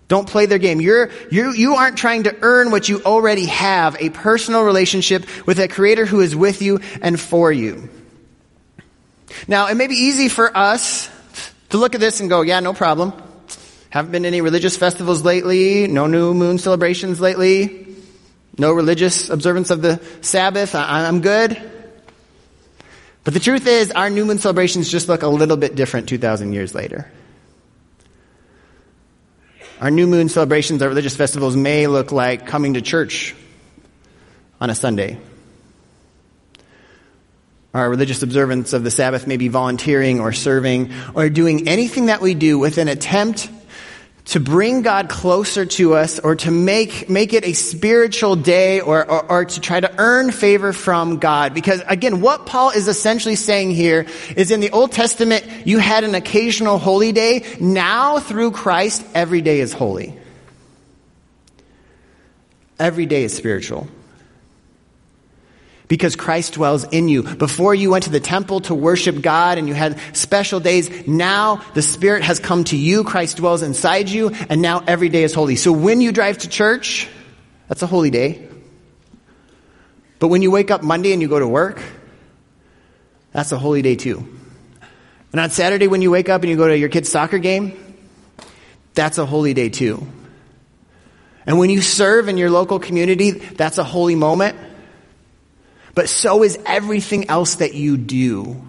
Don't 0.08 0.28
play 0.28 0.44
their 0.44 0.58
game. 0.58 0.82
You're, 0.82 1.10
you, 1.30 1.52
you 1.52 1.76
aren't 1.76 1.96
trying 1.96 2.24
to 2.24 2.36
earn 2.42 2.70
what 2.70 2.90
you 2.90 3.00
already 3.02 3.46
have, 3.46 3.96
a 3.98 4.10
personal 4.10 4.64
relationship 4.64 5.24
with 5.46 5.58
a 5.58 5.68
creator 5.68 6.04
who 6.04 6.20
is 6.20 6.36
with 6.36 6.60
you 6.60 6.80
and 7.00 7.18
for 7.18 7.50
you. 7.50 7.88
Now, 9.48 9.68
it 9.68 9.74
may 9.76 9.86
be 9.86 9.94
easy 9.94 10.28
for 10.28 10.54
us 10.54 11.08
to 11.70 11.78
look 11.78 11.94
at 11.94 12.02
this 12.02 12.20
and 12.20 12.28
go, 12.28 12.42
yeah, 12.42 12.60
no 12.60 12.74
problem. 12.74 13.14
Haven't 13.94 14.10
been 14.10 14.26
any 14.26 14.40
religious 14.40 14.76
festivals 14.76 15.22
lately. 15.22 15.86
No 15.86 16.08
new 16.08 16.34
moon 16.34 16.58
celebrations 16.58 17.20
lately. 17.20 17.86
No 18.58 18.72
religious 18.72 19.30
observance 19.30 19.70
of 19.70 19.82
the 19.82 20.02
Sabbath. 20.20 20.74
I, 20.74 21.06
am 21.06 21.20
good. 21.20 21.56
But 23.22 23.34
the 23.34 23.38
truth 23.38 23.68
is, 23.68 23.92
our 23.92 24.10
new 24.10 24.24
moon 24.24 24.38
celebrations 24.38 24.90
just 24.90 25.08
look 25.08 25.22
a 25.22 25.28
little 25.28 25.56
bit 25.56 25.76
different 25.76 26.08
2,000 26.08 26.52
years 26.52 26.74
later. 26.74 27.08
Our 29.80 29.92
new 29.92 30.08
moon 30.08 30.28
celebrations, 30.28 30.82
our 30.82 30.88
religious 30.88 31.14
festivals 31.14 31.54
may 31.54 31.86
look 31.86 32.10
like 32.10 32.48
coming 32.48 32.74
to 32.74 32.82
church 32.82 33.32
on 34.60 34.70
a 34.70 34.74
Sunday. 34.74 35.20
Our 37.72 37.88
religious 37.88 38.24
observance 38.24 38.72
of 38.72 38.82
the 38.82 38.90
Sabbath 38.90 39.28
may 39.28 39.36
be 39.36 39.46
volunteering 39.46 40.18
or 40.18 40.32
serving 40.32 40.92
or 41.14 41.28
doing 41.28 41.68
anything 41.68 42.06
that 42.06 42.20
we 42.20 42.34
do 42.34 42.58
with 42.58 42.78
an 42.78 42.88
attempt 42.88 43.48
to 44.26 44.40
bring 44.40 44.82
God 44.82 45.08
closer 45.08 45.66
to 45.66 45.94
us 45.94 46.18
or 46.18 46.34
to 46.36 46.50
make, 46.50 47.10
make 47.10 47.34
it 47.34 47.44
a 47.44 47.52
spiritual 47.52 48.36
day 48.36 48.80
or, 48.80 49.08
or, 49.08 49.30
or, 49.30 49.44
to 49.44 49.60
try 49.60 49.78
to 49.78 49.94
earn 49.98 50.30
favor 50.32 50.72
from 50.72 51.18
God. 51.18 51.52
Because 51.52 51.82
again, 51.86 52.22
what 52.22 52.46
Paul 52.46 52.70
is 52.70 52.88
essentially 52.88 53.36
saying 53.36 53.72
here 53.72 54.06
is 54.34 54.50
in 54.50 54.60
the 54.60 54.70
Old 54.70 54.92
Testament, 54.92 55.44
you 55.66 55.78
had 55.78 56.04
an 56.04 56.14
occasional 56.14 56.78
holy 56.78 57.12
day. 57.12 57.44
Now 57.60 58.18
through 58.18 58.52
Christ, 58.52 59.04
every 59.14 59.42
day 59.42 59.60
is 59.60 59.74
holy. 59.74 60.16
Every 62.78 63.06
day 63.06 63.24
is 63.24 63.36
spiritual 63.36 63.88
because 65.88 66.16
Christ 66.16 66.54
dwells 66.54 66.84
in 66.84 67.08
you. 67.08 67.22
Before 67.22 67.74
you 67.74 67.90
went 67.90 68.04
to 68.04 68.10
the 68.10 68.20
temple 68.20 68.60
to 68.62 68.74
worship 68.74 69.20
God 69.20 69.58
and 69.58 69.68
you 69.68 69.74
had 69.74 69.98
special 70.16 70.60
days, 70.60 71.06
now 71.06 71.62
the 71.74 71.82
Spirit 71.82 72.22
has 72.22 72.40
come 72.40 72.64
to 72.64 72.76
you, 72.76 73.04
Christ 73.04 73.36
dwells 73.36 73.62
inside 73.62 74.08
you, 74.08 74.30
and 74.48 74.62
now 74.62 74.82
every 74.86 75.08
day 75.08 75.24
is 75.24 75.34
holy. 75.34 75.56
So 75.56 75.72
when 75.72 76.00
you 76.00 76.12
drive 76.12 76.38
to 76.38 76.48
church, 76.48 77.08
that's 77.68 77.82
a 77.82 77.86
holy 77.86 78.10
day. 78.10 78.48
But 80.18 80.28
when 80.28 80.42
you 80.42 80.50
wake 80.50 80.70
up 80.70 80.82
Monday 80.82 81.12
and 81.12 81.20
you 81.20 81.28
go 81.28 81.38
to 81.38 81.48
work, 81.48 81.82
that's 83.32 83.52
a 83.52 83.58
holy 83.58 83.82
day 83.82 83.96
too. 83.96 84.26
And 85.32 85.40
on 85.40 85.50
Saturday 85.50 85.88
when 85.88 86.00
you 86.00 86.10
wake 86.10 86.28
up 86.28 86.42
and 86.42 86.50
you 86.50 86.56
go 86.56 86.68
to 86.68 86.78
your 86.78 86.88
kid's 86.88 87.10
soccer 87.10 87.38
game, 87.38 87.76
that's 88.94 89.18
a 89.18 89.26
holy 89.26 89.52
day 89.52 89.68
too. 89.68 90.06
And 91.46 91.58
when 91.58 91.68
you 91.68 91.82
serve 91.82 92.28
in 92.28 92.38
your 92.38 92.48
local 92.48 92.78
community, 92.78 93.32
that's 93.32 93.76
a 93.76 93.84
holy 93.84 94.14
moment 94.14 94.56
but 95.94 96.08
so 96.08 96.42
is 96.42 96.58
everything 96.66 97.30
else 97.30 97.56
that 97.56 97.74
you 97.74 97.96
do. 97.96 98.62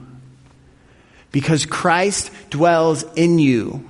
Because 1.31 1.65
Christ 1.65 2.31
dwells 2.49 3.03
in 3.15 3.39
you. 3.39 3.89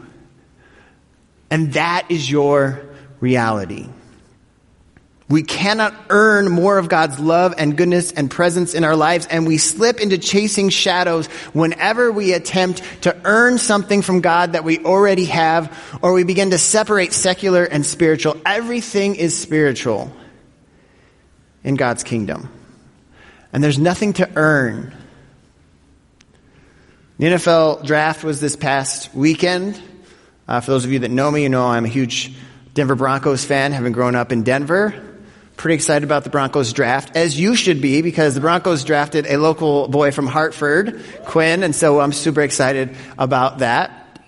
And 1.51 1.73
that 1.73 2.09
is 2.09 2.29
your 2.29 2.81
reality. 3.19 3.87
We 5.27 5.43
cannot 5.43 5.93
earn 6.09 6.49
more 6.49 6.77
of 6.77 6.87
God's 6.87 7.19
love 7.19 7.55
and 7.57 7.75
goodness 7.75 8.11
and 8.11 8.29
presence 8.29 8.75
in 8.75 8.83
our 8.83 8.95
lives, 8.95 9.25
and 9.25 9.47
we 9.47 9.57
slip 9.57 9.99
into 9.99 10.19
chasing 10.19 10.69
shadows 10.69 11.25
whenever 11.51 12.11
we 12.11 12.33
attempt 12.33 12.83
to 13.01 13.19
earn 13.25 13.57
something 13.57 14.03
from 14.03 14.21
God 14.21 14.53
that 14.53 14.63
we 14.63 14.79
already 14.85 15.25
have, 15.25 15.75
or 16.03 16.13
we 16.13 16.23
begin 16.23 16.51
to 16.51 16.59
separate 16.59 17.11
secular 17.11 17.63
and 17.63 17.83
spiritual. 17.83 18.39
Everything 18.45 19.15
is 19.15 19.35
spiritual 19.35 20.11
in 21.63 21.73
God's 21.73 22.03
kingdom 22.03 22.49
and 23.55 23.63
there's 23.63 23.79
nothing 23.79 24.11
to 24.11 24.29
earn. 24.35 24.93
The 27.19 27.27
NFL 27.27 27.85
draft 27.85 28.21
was 28.21 28.41
this 28.41 28.57
past 28.57 29.15
weekend. 29.15 29.81
Uh, 30.45 30.59
for 30.59 30.71
those 30.71 30.83
of 30.83 30.91
you 30.91 30.99
that 30.99 31.09
know 31.09 31.31
me, 31.31 31.43
you 31.43 31.47
know 31.47 31.65
I'm 31.65 31.85
a 31.85 31.87
huge 31.87 32.33
Denver 32.73 32.95
Broncos 32.95 33.45
fan, 33.45 33.71
having 33.71 33.93
grown 33.93 34.13
up 34.13 34.33
in 34.33 34.43
Denver. 34.43 34.93
Pretty 35.55 35.75
excited 35.75 36.03
about 36.03 36.25
the 36.25 36.29
Broncos 36.29 36.73
draft, 36.73 37.15
as 37.15 37.39
you 37.39 37.55
should 37.55 37.81
be, 37.81 38.01
because 38.01 38.35
the 38.35 38.41
Broncos 38.41 38.83
drafted 38.83 39.25
a 39.25 39.37
local 39.37 39.87
boy 39.87 40.11
from 40.11 40.27
Hartford, 40.27 41.01
Quinn, 41.23 41.63
and 41.63 41.73
so 41.73 42.01
I'm 42.01 42.11
super 42.11 42.41
excited 42.41 42.93
about 43.17 43.59
that. 43.59 44.19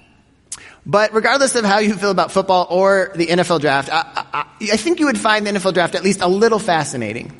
But 0.85 1.13
regardless 1.13 1.53
of 1.55 1.65
how 1.65 1.79
you 1.79 1.95
feel 1.95 2.11
about 2.11 2.31
football 2.31 2.65
or 2.69 3.11
the 3.13 3.27
NFL 3.27 3.59
draft, 3.59 3.89
I, 3.91 4.05
I, 4.15 4.45
I 4.71 4.77
think 4.77 5.01
you 5.01 5.07
would 5.07 5.19
find 5.19 5.45
the 5.45 5.51
NFL 5.51 5.73
draft 5.73 5.95
at 5.95 6.03
least 6.05 6.21
a 6.21 6.29
little 6.29 6.59
fascinating. 6.59 7.37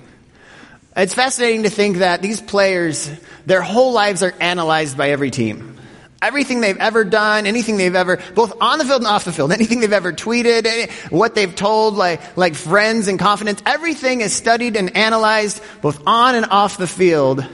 It's 0.98 1.14
fascinating 1.14 1.62
to 1.64 1.70
think 1.70 1.98
that 1.98 2.24
these 2.24 2.42
players, 2.42 3.08
their 3.46 3.62
whole 3.62 3.94
lives 3.94 4.24
are 4.24 4.34
analyzed 4.40 4.98
by 4.98 5.12
every 5.12 5.30
team. 5.30 5.78
Everything 6.24 6.60
they've 6.60 6.78
ever 6.78 7.04
done, 7.04 7.46
anything 7.46 7.78
they've 7.78 7.94
ever, 7.94 8.18
both 8.34 8.60
on 8.60 8.80
the 8.80 8.86
field 8.86 9.02
and 9.02 9.08
off 9.08 9.24
the 9.24 9.32
field, 9.32 9.52
anything 9.54 9.80
they've 9.80 9.94
ever 9.94 10.12
tweeted, 10.12 10.90
what 11.12 11.36
they've 11.36 11.54
told 11.56 11.94
like, 11.94 12.36
like 12.36 12.56
friends 12.56 13.08
and 13.08 13.20
confidence, 13.20 13.62
everything 13.68 14.22
is 14.22 14.34
studied 14.34 14.76
and 14.76 14.98
analyzed 14.98 15.62
both 15.82 16.02
on 16.08 16.34
and 16.34 16.48
off 16.48 16.78
the 16.78 16.88
field 16.88 17.46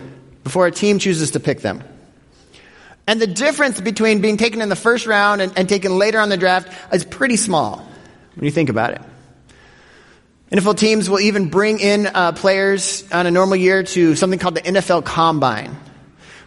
before 0.45 0.65
a 0.65 0.71
team 0.71 0.97
chooses 0.97 1.31
to 1.31 1.41
pick 1.41 1.59
them. 1.59 1.83
And 3.07 3.19
the 3.19 3.27
difference 3.27 3.81
between 3.81 4.21
being 4.21 4.37
taken 4.37 4.61
in 4.61 4.69
the 4.69 4.77
first 4.77 5.05
round 5.05 5.41
and, 5.41 5.51
and 5.57 5.67
taken 5.67 5.97
later 5.97 6.21
on 6.21 6.29
the 6.29 6.37
draft 6.37 6.69
is 6.93 7.03
pretty 7.03 7.35
small 7.35 7.85
when 8.35 8.45
you 8.45 8.51
think 8.51 8.69
about 8.69 8.91
it. 8.93 9.01
NFL 10.53 10.77
teams 10.77 11.09
will 11.09 11.19
even 11.19 11.49
bring 11.49 11.79
in 11.79 12.05
uh, 12.05 12.31
players 12.33 13.03
on 13.11 13.25
a 13.25 13.31
normal 13.31 13.55
year 13.55 13.81
to 13.81 14.15
something 14.15 14.37
called 14.37 14.53
the 14.53 14.61
NFL 14.61 15.03
Combine 15.03 15.75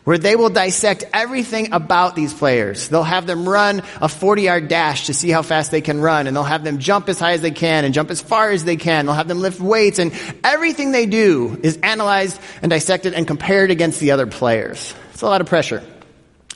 where 0.04 0.16
they 0.16 0.36
will 0.36 0.50
dissect 0.50 1.02
everything 1.12 1.72
about 1.72 2.14
these 2.14 2.32
players. 2.32 2.88
They'll 2.88 3.02
have 3.02 3.26
them 3.26 3.48
run 3.48 3.82
a 4.00 4.08
40 4.08 4.42
yard 4.42 4.68
dash 4.68 5.06
to 5.06 5.14
see 5.14 5.30
how 5.30 5.42
fast 5.42 5.72
they 5.72 5.80
can 5.80 6.00
run, 6.00 6.28
and 6.28 6.36
they'll 6.36 6.44
have 6.44 6.62
them 6.62 6.78
jump 6.78 7.08
as 7.08 7.18
high 7.18 7.32
as 7.32 7.40
they 7.40 7.50
can 7.50 7.84
and 7.84 7.92
jump 7.92 8.12
as 8.12 8.20
far 8.20 8.52
as 8.52 8.62
they 8.62 8.76
can. 8.76 9.06
They'll 9.06 9.16
have 9.16 9.26
them 9.26 9.40
lift 9.40 9.58
weights, 9.58 9.98
and 9.98 10.12
everything 10.44 10.92
they 10.92 11.06
do 11.06 11.58
is 11.60 11.76
analyzed 11.82 12.40
and 12.62 12.70
dissected 12.70 13.14
and 13.14 13.26
compared 13.26 13.72
against 13.72 13.98
the 13.98 14.12
other 14.12 14.28
players. 14.28 14.94
It's 15.14 15.22
a 15.22 15.26
lot 15.26 15.40
of 15.40 15.48
pressure. 15.48 15.82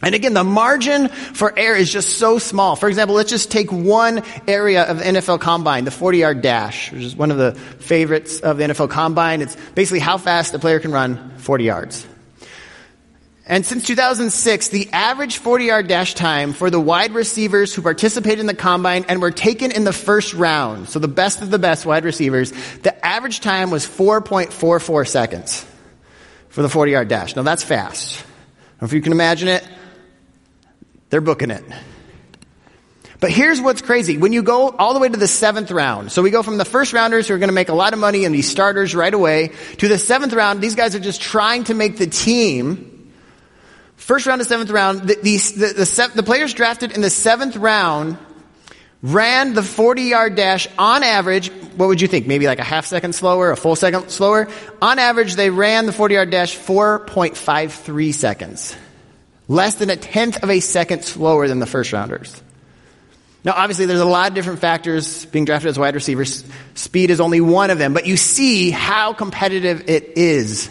And 0.02 0.14
again, 0.14 0.33
the 0.33 0.45
margin 0.45 1.09
for 1.09 1.57
error 1.59 1.76
is 1.76 1.92
just 1.92 2.19
so 2.19 2.38
small. 2.38 2.75
For 2.75 2.88
example, 2.88 3.16
let's 3.16 3.28
just 3.28 3.50
take 3.50 3.71
one 3.71 4.23
area 4.49 4.85
of 4.85 4.99
the 4.99 5.04
NFL 5.04 5.40
Combine, 5.40 5.85
the 5.85 5.90
40 5.90 6.19
yard 6.19 6.42
dash, 6.42 6.90
which 6.90 7.02
is 7.02 7.14
one 7.14 7.30
of 7.30 7.37
the 7.37 7.52
favorites 7.54 8.40
of 8.40 8.57
the 8.57 8.64
NFL 8.64 8.88
Combine. 8.88 9.42
It's 9.42 9.57
basically 9.75 9.99
how 9.99 10.16
fast 10.16 10.54
a 10.54 10.59
player 10.59 10.80
can 10.80 10.92
run 10.92 11.37
40 11.37 11.64
yards. 11.64 12.07
And 13.50 13.66
since 13.66 13.85
2006, 13.85 14.69
the 14.69 14.88
average 14.92 15.38
40 15.38 15.64
yard 15.64 15.88
dash 15.88 16.14
time 16.14 16.52
for 16.52 16.71
the 16.71 16.80
wide 16.80 17.12
receivers 17.12 17.75
who 17.75 17.83
participated 17.83 18.38
in 18.38 18.47
the 18.47 18.54
combine 18.54 19.04
and 19.09 19.21
were 19.21 19.33
taken 19.33 19.73
in 19.73 19.83
the 19.83 19.92
first 19.92 20.35
round, 20.35 20.88
so 20.88 20.99
the 20.99 21.09
best 21.09 21.42
of 21.42 21.50
the 21.50 21.59
best 21.59 21.85
wide 21.85 22.04
receivers, 22.04 22.52
the 22.83 23.04
average 23.04 23.40
time 23.40 23.71
was 23.71 23.85
4.44 23.85 25.09
seconds 25.09 25.66
for 26.49 26.62
the 26.62 26.69
40 26.69 26.92
yard 26.92 27.09
dash. 27.09 27.35
Now 27.35 27.42
that's 27.42 27.64
fast. 27.64 28.25
If 28.80 28.92
you 28.92 29.02
can 29.02 29.12
imagine 29.12 29.49
it, 29.49 29.66
they're 31.11 31.21
booking 31.21 31.50
it. 31.50 31.64
But 33.21 33.31
here's 33.31 33.61
what's 33.61 33.83
crazy. 33.83 34.17
When 34.17 34.33
you 34.33 34.43
go 34.43 34.71
all 34.71 34.95
the 34.95 35.00
way 35.00 35.09
to 35.09 35.19
the 35.19 35.29
seventh 35.29 35.71
round, 35.71 36.11
so 36.11 36.23
we 36.23 36.31
go 36.31 36.43
from 36.43 36.57
the 36.57 36.64
first 36.64 36.95
rounders 36.95 37.29
who 37.29 37.35
are 37.35 37.38
going 37.38 37.50
to 37.50 37.55
make 37.55 37.69
a 37.69 37.75
lot 37.75 37.93
of 37.93 37.99
money 37.99 38.25
and 38.25 38.35
these 38.35 38.49
starters 38.49 38.95
right 38.95 39.12
away 39.12 39.52
to 39.76 39.88
the 39.88 39.99
seventh 39.99 40.33
round, 40.33 40.62
these 40.62 40.75
guys 40.75 40.95
are 40.95 41.00
just 41.00 41.21
trying 41.21 41.64
to 41.64 41.75
make 41.75 41.99
the 41.99 42.07
team 42.07 43.00
First 44.00 44.26
round 44.26 44.40
to 44.40 44.45
seventh 44.47 44.71
round, 44.71 45.02
the, 45.02 45.14
the, 45.23 45.37
the, 45.37 46.11
the, 46.14 46.23
players 46.23 46.55
drafted 46.55 46.93
in 46.93 47.02
the 47.02 47.11
seventh 47.11 47.55
round 47.55 48.17
ran 49.02 49.52
the 49.52 49.62
40 49.62 50.02
yard 50.02 50.35
dash 50.35 50.67
on 50.79 51.02
average. 51.02 51.50
What 51.76 51.87
would 51.88 52.00
you 52.00 52.09
think? 52.09 52.26
Maybe 52.26 52.47
like 52.47 52.59
a 52.59 52.64
half 52.64 52.87
second 52.87 53.14
slower, 53.14 53.50
a 53.50 53.57
full 53.59 53.76
second 53.76 54.09
slower? 54.09 54.49
On 54.81 54.99
average, 54.99 55.35
they 55.35 55.50
ran 55.50 55.85
the 55.85 55.93
40 55.93 56.14
yard 56.14 56.31
dash 56.31 56.57
4.53 56.57 58.14
seconds. 58.14 58.75
Less 59.50 59.75
than 59.75 59.90
a 59.90 59.97
tenth 59.97 60.45
of 60.45 60.49
a 60.49 60.61
second 60.61 61.02
slower 61.02 61.49
than 61.49 61.59
the 61.59 61.66
first 61.66 61.92
rounders. 61.92 62.40
Now, 63.42 63.54
obviously, 63.57 63.87
there's 63.87 63.99
a 63.99 64.04
lot 64.04 64.28
of 64.28 64.35
different 64.35 64.61
factors 64.61 65.26
being 65.26 65.45
drafted 65.45 65.71
as 65.71 65.76
wide 65.76 65.97
receivers. 65.97 66.45
Speed 66.75 67.11
is 67.11 67.21
only 67.21 67.40
one 67.40 67.71
of 67.71 67.78
them, 67.78 67.92
but 67.92 68.07
you 68.07 68.16
see 68.16 68.71
how 68.71 69.12
competitive 69.12 69.90
it 69.90 70.16
is 70.16 70.69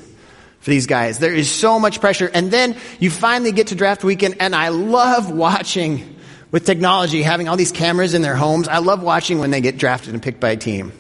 for 0.62 0.70
these 0.70 0.88
guys. 0.88 1.20
There 1.20 1.34
is 1.34 1.52
so 1.52 1.78
much 1.78 2.00
pressure. 2.00 2.32
And 2.34 2.52
then 2.52 2.78
you 3.02 3.10
finally 3.10 3.52
get 3.52 3.68
to 3.68 3.76
draft 3.76 4.06
weekend, 4.06 4.38
and 4.40 4.56
I 4.56 4.70
love 4.70 5.30
watching 5.34 6.16
with 6.50 6.66
technology, 6.66 7.22
having 7.22 7.50
all 7.50 7.58
these 7.58 7.74
cameras 7.74 8.14
in 8.14 8.22
their 8.22 8.38
homes. 8.38 8.70
I 8.70 8.78
love 8.78 9.04
watching 9.04 9.40
when 9.40 9.52
they 9.52 9.60
get 9.60 9.78
drafted 9.78 10.14
and 10.14 10.24
picked 10.24 10.40
by 10.40 10.52
a 10.52 10.58
team. 10.58 10.94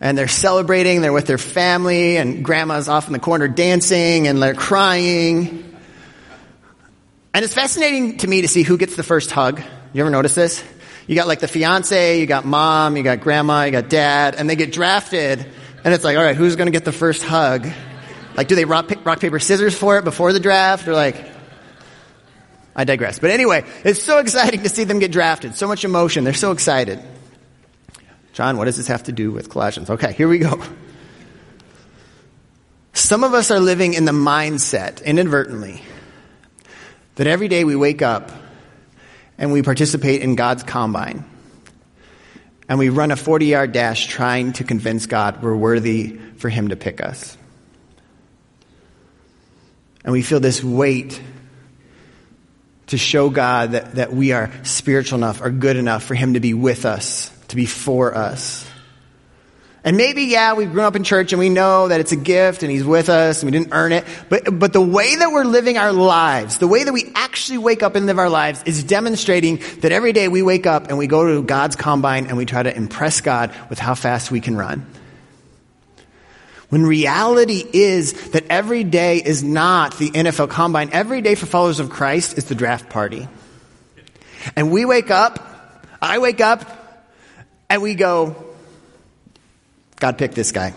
And 0.00 0.18
they're 0.18 0.26
celebrating, 0.26 1.02
they're 1.02 1.12
with 1.12 1.28
their 1.28 1.38
family, 1.38 2.16
and 2.16 2.44
grandma's 2.44 2.88
off 2.88 3.06
in 3.06 3.12
the 3.12 3.20
corner 3.20 3.46
dancing, 3.46 4.26
and 4.26 4.42
they're 4.42 4.54
crying. 4.54 5.67
And 7.38 7.44
it's 7.44 7.54
fascinating 7.54 8.16
to 8.16 8.26
me 8.26 8.42
to 8.42 8.48
see 8.48 8.64
who 8.64 8.76
gets 8.76 8.96
the 8.96 9.04
first 9.04 9.30
hug. 9.30 9.62
You 9.92 10.00
ever 10.00 10.10
notice 10.10 10.34
this? 10.34 10.60
You 11.06 11.14
got 11.14 11.28
like 11.28 11.38
the 11.38 11.46
fiance, 11.46 12.18
you 12.18 12.26
got 12.26 12.44
mom, 12.44 12.96
you 12.96 13.04
got 13.04 13.20
grandma, 13.20 13.62
you 13.62 13.70
got 13.70 13.88
dad, 13.88 14.34
and 14.34 14.50
they 14.50 14.56
get 14.56 14.72
drafted, 14.72 15.46
and 15.84 15.94
it's 15.94 16.02
like, 16.02 16.16
all 16.16 16.24
right, 16.24 16.34
who's 16.34 16.56
going 16.56 16.66
to 16.66 16.72
get 16.72 16.84
the 16.84 16.90
first 16.90 17.22
hug? 17.22 17.68
Like, 18.36 18.48
do 18.48 18.56
they 18.56 18.64
rock, 18.64 18.90
rock, 19.04 19.20
paper, 19.20 19.38
scissors 19.38 19.78
for 19.78 19.98
it 19.98 20.04
before 20.04 20.32
the 20.32 20.40
draft? 20.40 20.88
Or 20.88 20.94
like, 20.94 21.24
I 22.74 22.82
digress. 22.82 23.20
But 23.20 23.30
anyway, 23.30 23.64
it's 23.84 24.02
so 24.02 24.18
exciting 24.18 24.64
to 24.64 24.68
see 24.68 24.82
them 24.82 24.98
get 24.98 25.12
drafted. 25.12 25.54
So 25.54 25.68
much 25.68 25.84
emotion. 25.84 26.24
They're 26.24 26.34
so 26.34 26.50
excited. 26.50 27.00
John, 28.32 28.56
what 28.56 28.64
does 28.64 28.78
this 28.78 28.88
have 28.88 29.04
to 29.04 29.12
do 29.12 29.30
with 29.30 29.48
Colossians? 29.48 29.90
Okay, 29.90 30.12
here 30.12 30.26
we 30.26 30.38
go. 30.38 30.60
Some 32.94 33.22
of 33.22 33.32
us 33.32 33.52
are 33.52 33.60
living 33.60 33.94
in 33.94 34.06
the 34.06 34.10
mindset, 34.10 35.04
inadvertently, 35.04 35.82
that 37.18 37.26
every 37.26 37.48
day 37.48 37.64
we 37.64 37.74
wake 37.74 38.00
up 38.00 38.30
and 39.38 39.52
we 39.52 39.60
participate 39.62 40.22
in 40.22 40.36
God's 40.36 40.62
combine. 40.62 41.24
And 42.68 42.78
we 42.78 42.90
run 42.90 43.10
a 43.10 43.16
40 43.16 43.46
yard 43.46 43.72
dash 43.72 44.06
trying 44.06 44.52
to 44.54 44.64
convince 44.64 45.06
God 45.06 45.42
we're 45.42 45.56
worthy 45.56 46.16
for 46.36 46.48
Him 46.48 46.68
to 46.68 46.76
pick 46.76 47.00
us. 47.00 47.36
And 50.04 50.12
we 50.12 50.22
feel 50.22 50.38
this 50.38 50.62
weight 50.62 51.20
to 52.86 52.96
show 52.96 53.30
God 53.30 53.72
that, 53.72 53.96
that 53.96 54.12
we 54.12 54.30
are 54.30 54.52
spiritual 54.62 55.18
enough 55.18 55.40
or 55.40 55.50
good 55.50 55.76
enough 55.76 56.04
for 56.04 56.14
Him 56.14 56.34
to 56.34 56.40
be 56.40 56.54
with 56.54 56.84
us, 56.84 57.32
to 57.48 57.56
be 57.56 57.66
for 57.66 58.14
us. 58.14 58.67
And 59.84 59.96
maybe, 59.96 60.24
yeah, 60.24 60.54
we've 60.54 60.70
grown 60.72 60.86
up 60.86 60.96
in 60.96 61.04
church 61.04 61.32
and 61.32 61.38
we 61.38 61.48
know 61.48 61.88
that 61.88 62.00
it's 62.00 62.10
a 62.10 62.16
gift 62.16 62.62
and 62.62 62.70
He's 62.70 62.84
with 62.84 63.08
us 63.08 63.42
and 63.42 63.50
we 63.50 63.56
didn't 63.56 63.72
earn 63.72 63.92
it. 63.92 64.04
But, 64.28 64.58
but 64.58 64.72
the 64.72 64.82
way 64.82 65.14
that 65.14 65.30
we're 65.30 65.44
living 65.44 65.78
our 65.78 65.92
lives, 65.92 66.58
the 66.58 66.66
way 66.66 66.82
that 66.82 66.92
we 66.92 67.10
actually 67.14 67.58
wake 67.58 67.82
up 67.82 67.94
and 67.94 68.06
live 68.06 68.18
our 68.18 68.28
lives 68.28 68.62
is 68.66 68.82
demonstrating 68.82 69.62
that 69.80 69.92
every 69.92 70.12
day 70.12 70.26
we 70.28 70.42
wake 70.42 70.66
up 70.66 70.88
and 70.88 70.98
we 70.98 71.06
go 71.06 71.34
to 71.34 71.42
God's 71.42 71.76
combine 71.76 72.26
and 72.26 72.36
we 72.36 72.44
try 72.44 72.62
to 72.62 72.76
impress 72.76 73.20
God 73.20 73.54
with 73.70 73.78
how 73.78 73.94
fast 73.94 74.32
we 74.32 74.40
can 74.40 74.56
run. 74.56 74.84
When 76.70 76.84
reality 76.84 77.64
is 77.72 78.30
that 78.30 78.46
every 78.50 78.84
day 78.84 79.22
is 79.24 79.42
not 79.42 79.96
the 79.96 80.10
NFL 80.10 80.50
combine. 80.50 80.90
Every 80.92 81.22
day 81.22 81.34
for 81.34 81.46
followers 81.46 81.80
of 81.80 81.88
Christ 81.88 82.36
is 82.36 82.44
the 82.46 82.54
draft 82.54 82.90
party. 82.90 83.26
And 84.54 84.70
we 84.70 84.84
wake 84.84 85.10
up, 85.10 85.38
I 86.02 86.18
wake 86.18 86.40
up, 86.40 87.06
and 87.70 87.80
we 87.80 87.94
go, 87.94 88.47
God 90.00 90.18
picked 90.18 90.34
this 90.34 90.52
guy. 90.52 90.74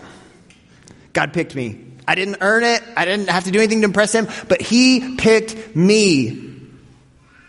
God 1.12 1.32
picked 1.32 1.54
me. 1.54 1.84
I 2.06 2.14
didn't 2.14 2.38
earn 2.40 2.64
it. 2.64 2.82
I 2.96 3.04
didn't 3.04 3.28
have 3.28 3.44
to 3.44 3.50
do 3.50 3.58
anything 3.58 3.80
to 3.82 3.84
impress 3.84 4.12
him, 4.12 4.26
but 4.48 4.60
he 4.60 5.16
picked 5.16 5.76
me. 5.76 6.28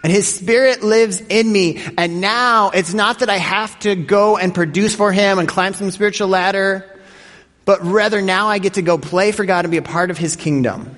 And 0.03 0.11
his 0.11 0.27
spirit 0.27 0.83
lives 0.83 1.21
in 1.21 1.51
me. 1.51 1.81
And 1.97 2.19
now 2.19 2.71
it's 2.71 2.93
not 2.93 3.19
that 3.19 3.29
I 3.29 3.37
have 3.37 3.79
to 3.79 3.95
go 3.95 4.37
and 4.37 4.53
produce 4.53 4.95
for 4.95 5.11
him 5.11 5.39
and 5.39 5.47
climb 5.47 5.73
some 5.73 5.89
spiritual 5.91 6.27
ladder. 6.27 6.89
But 7.65 7.83
rather 7.83 8.21
now 8.21 8.47
I 8.47 8.59
get 8.59 8.73
to 8.73 8.81
go 8.81 8.97
play 8.97 9.31
for 9.31 9.45
God 9.45 9.65
and 9.65 9.71
be 9.71 9.77
a 9.77 9.81
part 9.81 10.11
of 10.11 10.17
His 10.17 10.35
kingdom. 10.35 10.93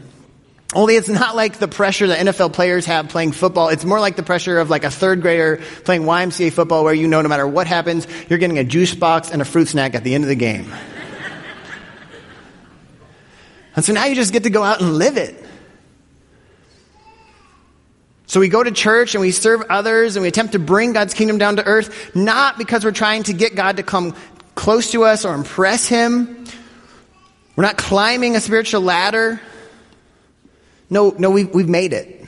Only 0.73 0.95
it's 0.95 1.09
not 1.09 1.35
like 1.35 1.59
the 1.59 1.67
pressure 1.67 2.07
that 2.07 2.25
NFL 2.25 2.53
players 2.53 2.87
have 2.87 3.09
playing 3.09 3.33
football. 3.33 3.69
It's 3.69 3.85
more 3.85 3.99
like 3.99 4.15
the 4.15 4.23
pressure 4.23 4.57
of 4.57 4.69
like 4.69 4.83
a 4.83 4.89
third 4.89 5.21
grader 5.21 5.61
playing 5.83 6.03
YMCA 6.03 6.51
football 6.51 6.83
where 6.83 6.93
you 6.93 7.07
know 7.07 7.21
no 7.21 7.29
matter 7.29 7.47
what 7.47 7.67
happens, 7.67 8.07
you're 8.29 8.39
getting 8.39 8.57
a 8.57 8.63
juice 8.63 8.95
box 8.95 9.29
and 9.29 9.41
a 9.41 9.45
fruit 9.45 9.67
snack 9.67 9.93
at 9.93 10.03
the 10.03 10.15
end 10.15 10.23
of 10.23 10.27
the 10.27 10.35
game. 10.35 10.73
and 13.75 13.85
so 13.85 13.93
now 13.93 14.05
you 14.05 14.15
just 14.15 14.33
get 14.33 14.43
to 14.43 14.49
go 14.49 14.63
out 14.63 14.81
and 14.81 14.95
live 14.95 15.17
it. 15.17 15.43
So 18.25 18.39
we 18.39 18.49
go 18.49 18.63
to 18.63 18.71
church 18.71 19.13
and 19.13 19.21
we 19.21 19.31
serve 19.31 19.61
others 19.69 20.15
and 20.15 20.23
we 20.23 20.27
attempt 20.27 20.53
to 20.53 20.59
bring 20.59 20.93
God's 20.93 21.13
kingdom 21.13 21.37
down 21.37 21.57
to 21.57 21.63
earth, 21.63 22.15
not 22.15 22.57
because 22.57 22.83
we're 22.83 22.91
trying 22.91 23.23
to 23.23 23.33
get 23.33 23.55
God 23.55 23.77
to 23.77 23.83
come 23.83 24.15
close 24.55 24.91
to 24.91 25.03
us 25.03 25.25
or 25.25 25.35
impress 25.35 25.87
Him. 25.87 26.43
We're 27.55 27.63
not 27.63 27.77
climbing 27.77 28.35
a 28.35 28.41
spiritual 28.41 28.81
ladder. 28.81 29.39
No, 30.89 31.09
no, 31.17 31.31
we've, 31.31 31.53
we've 31.53 31.69
made 31.69 31.93
it. 31.93 32.25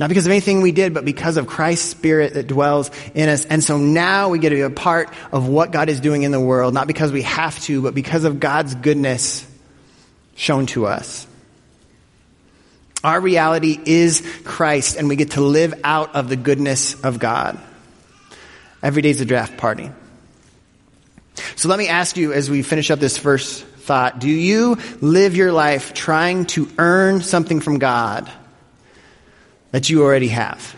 Not 0.00 0.08
because 0.08 0.26
of 0.26 0.32
anything 0.32 0.60
we 0.60 0.72
did, 0.72 0.92
but 0.92 1.04
because 1.04 1.36
of 1.36 1.46
Christ's 1.46 1.88
Spirit 1.88 2.34
that 2.34 2.48
dwells 2.48 2.90
in 3.14 3.28
us. 3.28 3.44
And 3.44 3.62
so 3.62 3.78
now 3.78 4.28
we 4.30 4.40
get 4.40 4.50
to 4.50 4.56
be 4.56 4.62
a 4.62 4.70
part 4.70 5.08
of 5.30 5.46
what 5.46 5.70
God 5.70 5.88
is 5.88 6.00
doing 6.00 6.24
in 6.24 6.32
the 6.32 6.40
world, 6.40 6.74
not 6.74 6.88
because 6.88 7.12
we 7.12 7.22
have 7.22 7.58
to, 7.64 7.82
but 7.82 7.94
because 7.94 8.24
of 8.24 8.40
God's 8.40 8.74
goodness 8.74 9.46
shown 10.34 10.66
to 10.66 10.86
us. 10.86 11.26
Our 13.04 13.20
reality 13.20 13.78
is 13.84 14.26
Christ, 14.44 14.96
and 14.96 15.08
we 15.08 15.16
get 15.16 15.32
to 15.32 15.42
live 15.42 15.74
out 15.84 16.16
of 16.16 16.28
the 16.28 16.36
goodness 16.36 17.00
of 17.04 17.18
God. 17.18 17.60
Every 18.82 19.02
day's 19.02 19.20
a 19.20 19.24
draft 19.24 19.58
party. 19.58 19.90
So 21.54 21.68
let 21.68 21.78
me 21.78 21.88
ask 21.88 22.16
you 22.16 22.32
as 22.32 22.50
we 22.50 22.62
finish 22.62 22.90
up 22.90 22.98
this 22.98 23.18
first 23.18 23.64
thought 23.84 24.18
do 24.18 24.28
you 24.28 24.78
live 25.00 25.36
your 25.36 25.52
life 25.52 25.94
trying 25.94 26.46
to 26.46 26.68
earn 26.78 27.22
something 27.22 27.60
from 27.60 27.78
God? 27.78 28.30
that 29.74 29.90
you 29.90 30.04
already 30.04 30.28
have? 30.28 30.76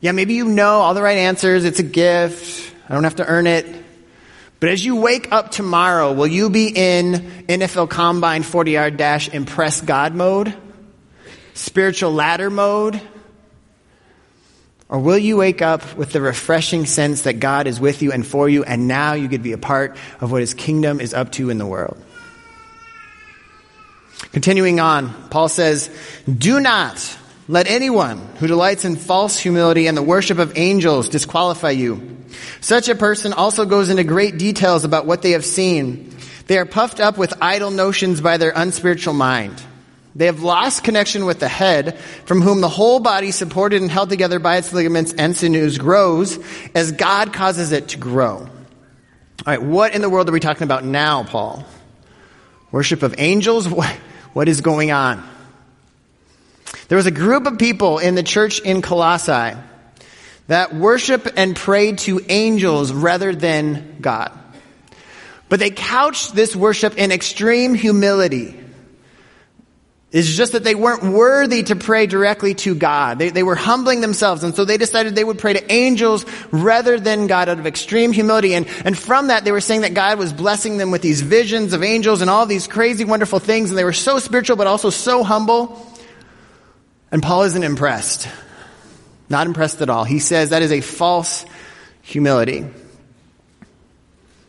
Yeah, 0.00 0.12
maybe 0.12 0.32
you 0.32 0.46
know 0.46 0.80
all 0.80 0.94
the 0.94 1.02
right 1.02 1.18
answers. 1.18 1.66
It's 1.66 1.78
a 1.78 1.82
gift. 1.82 2.72
I 2.88 2.94
don't 2.94 3.04
have 3.04 3.16
to 3.16 3.26
earn 3.26 3.46
it. 3.46 3.66
But 4.60 4.70
as 4.70 4.82
you 4.82 4.96
wake 4.96 5.30
up 5.30 5.50
tomorrow, 5.50 6.14
will 6.14 6.26
you 6.26 6.48
be 6.48 6.68
in 6.74 7.12
NFL 7.48 7.90
Combine 7.90 8.42
40 8.42 8.70
yard 8.70 8.96
dash 8.96 9.28
impress 9.28 9.82
God 9.82 10.14
mode? 10.14 10.56
Spiritual 11.52 12.14
ladder 12.14 12.48
mode? 12.48 12.98
Or 14.88 15.00
will 15.00 15.18
you 15.18 15.36
wake 15.36 15.62
up 15.62 15.96
with 15.96 16.12
the 16.12 16.20
refreshing 16.20 16.86
sense 16.86 17.22
that 17.22 17.40
God 17.40 17.66
is 17.66 17.80
with 17.80 18.02
you 18.02 18.12
and 18.12 18.24
for 18.24 18.48
you, 18.48 18.62
and 18.62 18.86
now 18.86 19.14
you 19.14 19.28
could 19.28 19.42
be 19.42 19.52
a 19.52 19.58
part 19.58 19.96
of 20.20 20.30
what 20.30 20.40
his 20.40 20.54
kingdom 20.54 21.00
is 21.00 21.12
up 21.12 21.32
to 21.32 21.50
in 21.50 21.58
the 21.58 21.66
world? 21.66 21.96
Continuing 24.32 24.80
on, 24.80 25.12
Paul 25.28 25.48
says, 25.48 25.90
Do 26.32 26.60
not 26.60 27.18
let 27.48 27.66
anyone 27.66 28.18
who 28.38 28.46
delights 28.46 28.84
in 28.84 28.96
false 28.96 29.38
humility 29.38 29.86
and 29.86 29.96
the 29.96 30.02
worship 30.02 30.38
of 30.38 30.56
angels 30.56 31.08
disqualify 31.08 31.70
you. 31.70 32.16
Such 32.60 32.88
a 32.88 32.94
person 32.94 33.32
also 33.32 33.64
goes 33.64 33.90
into 33.90 34.04
great 34.04 34.38
details 34.38 34.84
about 34.84 35.06
what 35.06 35.22
they 35.22 35.32
have 35.32 35.44
seen. 35.44 36.16
They 36.46 36.58
are 36.58 36.66
puffed 36.66 37.00
up 37.00 37.18
with 37.18 37.34
idle 37.40 37.70
notions 37.70 38.20
by 38.20 38.36
their 38.36 38.52
unspiritual 38.54 39.14
mind. 39.14 39.60
They 40.16 40.26
have 40.26 40.42
lost 40.42 40.82
connection 40.82 41.26
with 41.26 41.40
the 41.40 41.48
head, 41.48 41.98
from 42.24 42.40
whom 42.40 42.62
the 42.62 42.70
whole 42.70 43.00
body, 43.00 43.32
supported 43.32 43.82
and 43.82 43.90
held 43.90 44.08
together 44.08 44.38
by 44.38 44.56
its 44.56 44.72
ligaments 44.72 45.12
and 45.12 45.36
sinews, 45.36 45.76
grows 45.76 46.38
as 46.74 46.92
God 46.92 47.34
causes 47.34 47.70
it 47.72 47.88
to 47.88 47.98
grow. 47.98 48.38
All 48.38 48.48
right, 49.46 49.60
what 49.60 49.94
in 49.94 50.00
the 50.00 50.08
world 50.08 50.26
are 50.30 50.32
we 50.32 50.40
talking 50.40 50.62
about 50.62 50.86
now, 50.86 51.24
Paul? 51.24 51.66
Worship 52.72 53.02
of 53.02 53.14
angels? 53.18 53.68
What, 53.76 53.90
what 54.32 54.48
is 54.48 54.62
going 54.62 54.90
on? 54.90 55.22
There 56.88 56.96
was 56.96 57.06
a 57.06 57.10
group 57.10 57.46
of 57.46 57.58
people 57.58 57.98
in 57.98 58.14
the 58.14 58.22
church 58.22 58.60
in 58.60 58.80
Colossae 58.80 59.56
that 60.46 60.74
worship 60.74 61.28
and 61.36 61.54
pray 61.54 61.92
to 61.92 62.24
angels 62.28 62.92
rather 62.92 63.34
than 63.34 63.98
God. 64.00 64.32
But 65.50 65.60
they 65.60 65.70
couched 65.70 66.34
this 66.34 66.56
worship 66.56 66.96
in 66.96 67.12
extreme 67.12 67.74
humility. 67.74 68.65
It's 70.12 70.32
just 70.32 70.52
that 70.52 70.62
they 70.62 70.76
weren't 70.76 71.02
worthy 71.02 71.64
to 71.64 71.74
pray 71.76 72.06
directly 72.06 72.54
to 72.54 72.76
God. 72.76 73.18
They, 73.18 73.30
they 73.30 73.42
were 73.42 73.56
humbling 73.56 74.00
themselves, 74.00 74.44
and 74.44 74.54
so 74.54 74.64
they 74.64 74.78
decided 74.78 75.14
they 75.14 75.24
would 75.24 75.38
pray 75.38 75.54
to 75.54 75.72
angels 75.72 76.24
rather 76.52 76.98
than 76.98 77.26
God 77.26 77.48
out 77.48 77.58
of 77.58 77.66
extreme 77.66 78.12
humility. 78.12 78.54
And, 78.54 78.68
and 78.84 78.96
from 78.96 79.26
that, 79.26 79.44
they 79.44 79.50
were 79.50 79.60
saying 79.60 79.80
that 79.80 79.94
God 79.94 80.18
was 80.18 80.32
blessing 80.32 80.78
them 80.78 80.92
with 80.92 81.02
these 81.02 81.22
visions 81.22 81.72
of 81.72 81.82
angels 81.82 82.20
and 82.20 82.30
all 82.30 82.46
these 82.46 82.68
crazy, 82.68 83.04
wonderful 83.04 83.40
things, 83.40 83.70
and 83.70 83.78
they 83.78 83.84
were 83.84 83.92
so 83.92 84.20
spiritual, 84.20 84.56
but 84.56 84.68
also 84.68 84.90
so 84.90 85.24
humble. 85.24 85.84
And 87.10 87.20
Paul 87.20 87.42
isn't 87.42 87.62
impressed. 87.62 88.28
Not 89.28 89.48
impressed 89.48 89.82
at 89.82 89.90
all. 89.90 90.04
He 90.04 90.20
says 90.20 90.50
that 90.50 90.62
is 90.62 90.70
a 90.70 90.82
false 90.82 91.44
humility. 92.02 92.64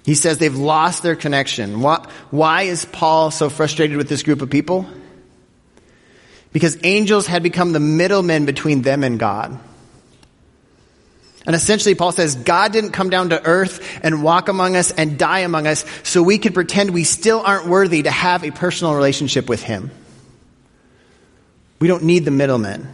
He 0.05 0.13
says 0.13 0.37
they've 0.37 0.55
lost 0.55 1.01
their 1.01 1.15
connection. 1.15 1.81
Why, 1.81 2.61
is 2.61 2.85
Paul 2.85 3.31
so 3.31 3.49
frustrated 3.49 3.97
with 3.97 4.07
this 4.07 4.21
group 4.23 4.41
of 4.41 4.49
people? 4.51 4.85
Because 6.57 6.75
angels 6.81 7.27
had 7.27 7.43
become 7.43 7.71
the 7.71 7.79
middlemen 7.79 8.47
between 8.47 8.81
them 8.81 9.03
and 9.03 9.19
God. 9.19 9.59
And 11.45 11.55
essentially, 11.55 11.93
Paul 11.93 12.11
says, 12.11 12.33
God 12.33 12.73
didn't 12.73 12.93
come 12.93 13.11
down 13.11 13.29
to 13.29 13.45
earth 13.45 13.99
and 14.01 14.23
walk 14.23 14.49
among 14.49 14.75
us 14.75 14.89
and 14.89 15.19
die 15.19 15.41
among 15.41 15.67
us 15.67 15.85
so 16.01 16.23
we 16.23 16.39
could 16.39 16.55
pretend 16.55 16.89
we 16.89 17.03
still 17.03 17.43
aren't 17.45 17.67
worthy 17.67 18.01
to 18.01 18.09
have 18.09 18.43
a 18.43 18.49
personal 18.49 18.95
relationship 18.95 19.47
with 19.47 19.61
Him. 19.61 19.91
We 21.77 21.87
don't 21.87 22.05
need 22.05 22.25
the 22.25 22.31
middlemen. 22.31 22.91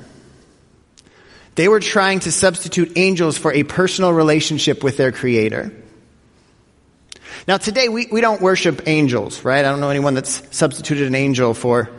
They 1.56 1.69
were 1.69 1.80
trying 1.80 2.19
to 2.19 2.34
substitute 2.34 2.97
angels 2.97 3.38
for 3.38 3.54
a 3.54 3.63
personal 3.63 4.12
relationship 4.12 4.84
with 4.84 4.97
their 4.97 5.13
Creator. 5.13 5.71
Now, 7.47 7.56
today 7.56 7.88
we, 7.88 8.08
we 8.12 8.19
don't 8.19 8.41
worship 8.41 8.89
angels, 8.89 9.45
right? 9.45 9.63
I 9.63 9.69
don't 9.69 9.80
know 9.80 9.89
anyone 9.89 10.15
that's 10.15 10.54
substituted 10.54 11.08
an 11.08 11.15
angel 11.15 11.54
for 11.54 11.89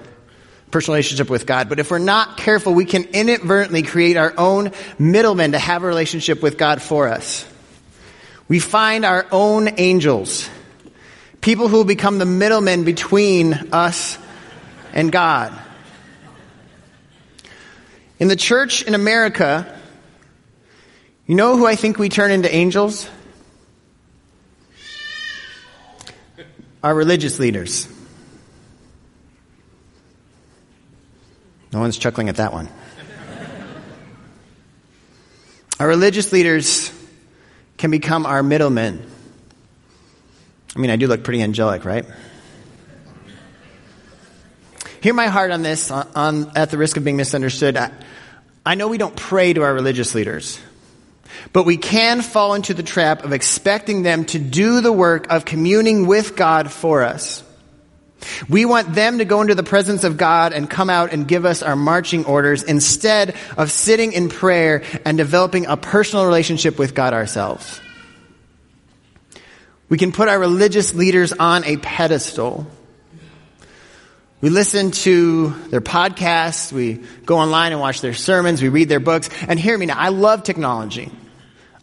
personal 0.71 0.95
relationship 0.95 1.31
with 1.31 1.47
God. 1.47 1.69
But 1.69 1.79
if 1.79 1.91
we're 1.91 1.99
not 1.99 2.37
careful, 2.37 2.75
we 2.75 2.85
can 2.85 3.05
inadvertently 3.05 3.83
create 3.83 4.17
our 4.17 4.35
own 4.37 4.73
middlemen 4.99 5.53
to 5.53 5.59
have 5.59 5.83
a 5.83 5.87
relationship 5.87 6.43
with 6.43 6.59
God 6.59 6.83
for 6.83 7.09
us. 7.09 7.47
We 8.49 8.59
find 8.59 9.05
our 9.05 9.27
own 9.33 9.79
angels, 9.79 10.49
people 11.41 11.69
who 11.69 11.79
will 11.79 11.85
become 11.85 12.19
the 12.19 12.27
middlemen 12.27 12.85
between 12.85 13.55
us 13.73 14.19
and 14.93 15.11
God. 15.11 15.59
In 18.19 18.29
the 18.29 18.37
church 18.37 18.83
in 18.83 18.95
America, 18.95 19.81
you 21.27 21.35
know 21.35 21.57
who 21.57 21.67
I 21.67 21.75
think 21.75 21.99
we 21.99 22.09
turn 22.09 22.31
into 22.31 22.55
angels? 22.55 23.09
Our 26.83 26.95
religious 26.95 27.39
leaders. 27.39 27.89
No 31.75 31.81
one's 31.81 31.99
chuckling 31.99 32.29
at 32.29 32.37
that 32.37 32.53
one. 32.53 32.69
our 35.81 35.89
religious 35.89 36.33
leaders 36.33 36.93
can 37.77 37.91
become 37.91 38.27
our 38.27 38.45
middlemen. 38.45 39.05
I 40.77 40.79
mean, 40.79 40.91
I 40.91 40.97
do 40.97 41.09
look 41.09 41.25
pretty 41.25 41.43
angelic, 41.43 41.85
right? 41.85 42.07
Hear 45.01 45.15
my 45.15 45.27
heart 45.27 45.51
on 45.51 45.63
this, 45.63 45.91
on, 45.91 46.09
on 46.15 46.53
at 46.57 46.71
the 46.71 46.79
risk 46.79 46.97
of 46.97 47.05
being 47.05 47.17
misunderstood. 47.17 47.77
I, 47.77 47.91
I 48.65 48.77
know 48.77 48.89
we 48.89 48.97
don't 48.97 49.15
pray 49.15 49.53
to 49.53 49.63
our 49.63 49.75
religious 49.75 50.15
leaders, 50.15 50.59
but 51.53 51.67
we 51.67 51.77
can 51.77 52.23
fall 52.23 52.55
into 52.55 52.73
the 52.73 52.83
trap 52.83 53.25
of 53.25 53.33
expecting 53.33 54.03
them 54.03 54.25
to 54.27 54.39
do 54.39 54.81
the 54.81 54.93
work 54.93 55.31
of 55.31 55.45
communing 55.45 56.07
with 56.07 56.37
God 56.37 56.73
for 56.73 57.03
us. 57.03 57.44
We 58.49 58.65
want 58.65 58.95
them 58.95 59.19
to 59.19 59.25
go 59.25 59.41
into 59.41 59.55
the 59.55 59.63
presence 59.63 60.05
of 60.05 60.17
God 60.17 60.53
and 60.53 60.69
come 60.69 60.91
out 60.91 61.13
and 61.13 61.27
give 61.27 61.45
us 61.45 61.63
our 61.63 61.77
marching 61.77 62.25
orders 62.25 62.63
instead 62.63 63.35
of 63.57 63.71
sitting 63.71 64.13
in 64.13 64.29
prayer 64.29 64.83
and 65.05 65.19
developing 65.19 65.67
a 65.67 65.77
personal 65.77 66.25
relationship 66.27 66.79
with 66.79 66.95
God 66.95 67.13
ourselves. 67.13 67.81
We 69.89 69.99
can 69.99 70.13
put 70.13 70.29
our 70.29 70.39
religious 70.39 70.95
leaders 70.95 71.33
on 71.33 71.65
a 71.65 71.77
pedestal. 71.77 72.67
We 74.41 74.51
listen 74.51 74.91
to 74.91 75.51
their 75.69 75.81
podcasts, 75.81 76.73
we 76.73 77.01
go 77.25 77.39
online 77.39 77.73
and 77.73 77.81
watch 77.81 78.01
their 78.01 78.13
sermons, 78.13 78.61
we 78.61 78.69
read 78.69 78.89
their 78.89 79.01
books, 79.01 79.31
and 79.49 79.59
hear 79.59 79.77
me 79.79 79.87
now, 79.87 79.99
I 79.99 80.09
love 80.09 80.43
technology. 80.43 81.11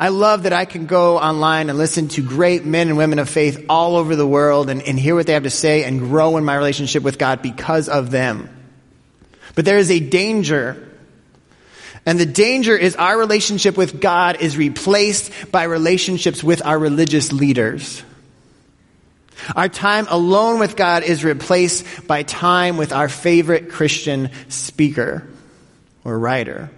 I 0.02 0.08
love 0.08 0.44
that 0.44 0.52
I 0.52 0.66
can 0.66 0.88
go 0.88 1.20
online 1.20 1.70
and 1.70 1.78
listen 1.78 2.08
to 2.08 2.24
great 2.24 2.66
men 2.66 2.88
and 2.88 2.98
women 2.98 3.20
of 3.20 3.30
faith 3.30 3.68
all 3.70 3.98
over 3.98 4.16
the 4.16 4.26
world 4.26 4.72
and, 4.72 4.82
and 4.82 5.00
hear 5.00 5.14
what 5.14 5.28
they 5.28 5.34
have 5.34 5.44
to 5.44 5.52
say 5.52 5.84
and 5.84 6.00
grow 6.00 6.38
in 6.38 6.44
my 6.44 6.56
relationship 6.56 7.04
with 7.04 7.20
God 7.20 7.44
because 7.44 7.88
of 7.88 8.10
them. 8.10 8.50
But 9.54 9.66
there 9.66 9.78
is 9.78 9.92
a 9.92 10.00
danger. 10.00 10.90
And 12.04 12.20
the 12.20 12.26
danger 12.26 12.76
is 12.76 12.96
our 12.96 13.16
relationship 13.16 13.78
with 13.78 14.02
God 14.02 14.42
is 14.42 14.58
replaced 14.58 15.52
by 15.52 15.66
relationships 15.66 16.44
with 16.44 16.66
our 16.66 16.80
religious 16.80 17.32
leaders. 17.32 18.02
Our 19.56 19.70
time 19.70 20.08
alone 20.10 20.58
with 20.60 20.76
God 20.76 21.04
is 21.04 21.24
replaced 21.24 22.08
by 22.08 22.24
time 22.24 22.78
with 22.78 22.92
our 22.92 23.08
favorite 23.08 23.70
Christian 23.70 24.32
speaker 24.50 25.28
or 26.04 26.18
writer. 26.18 26.72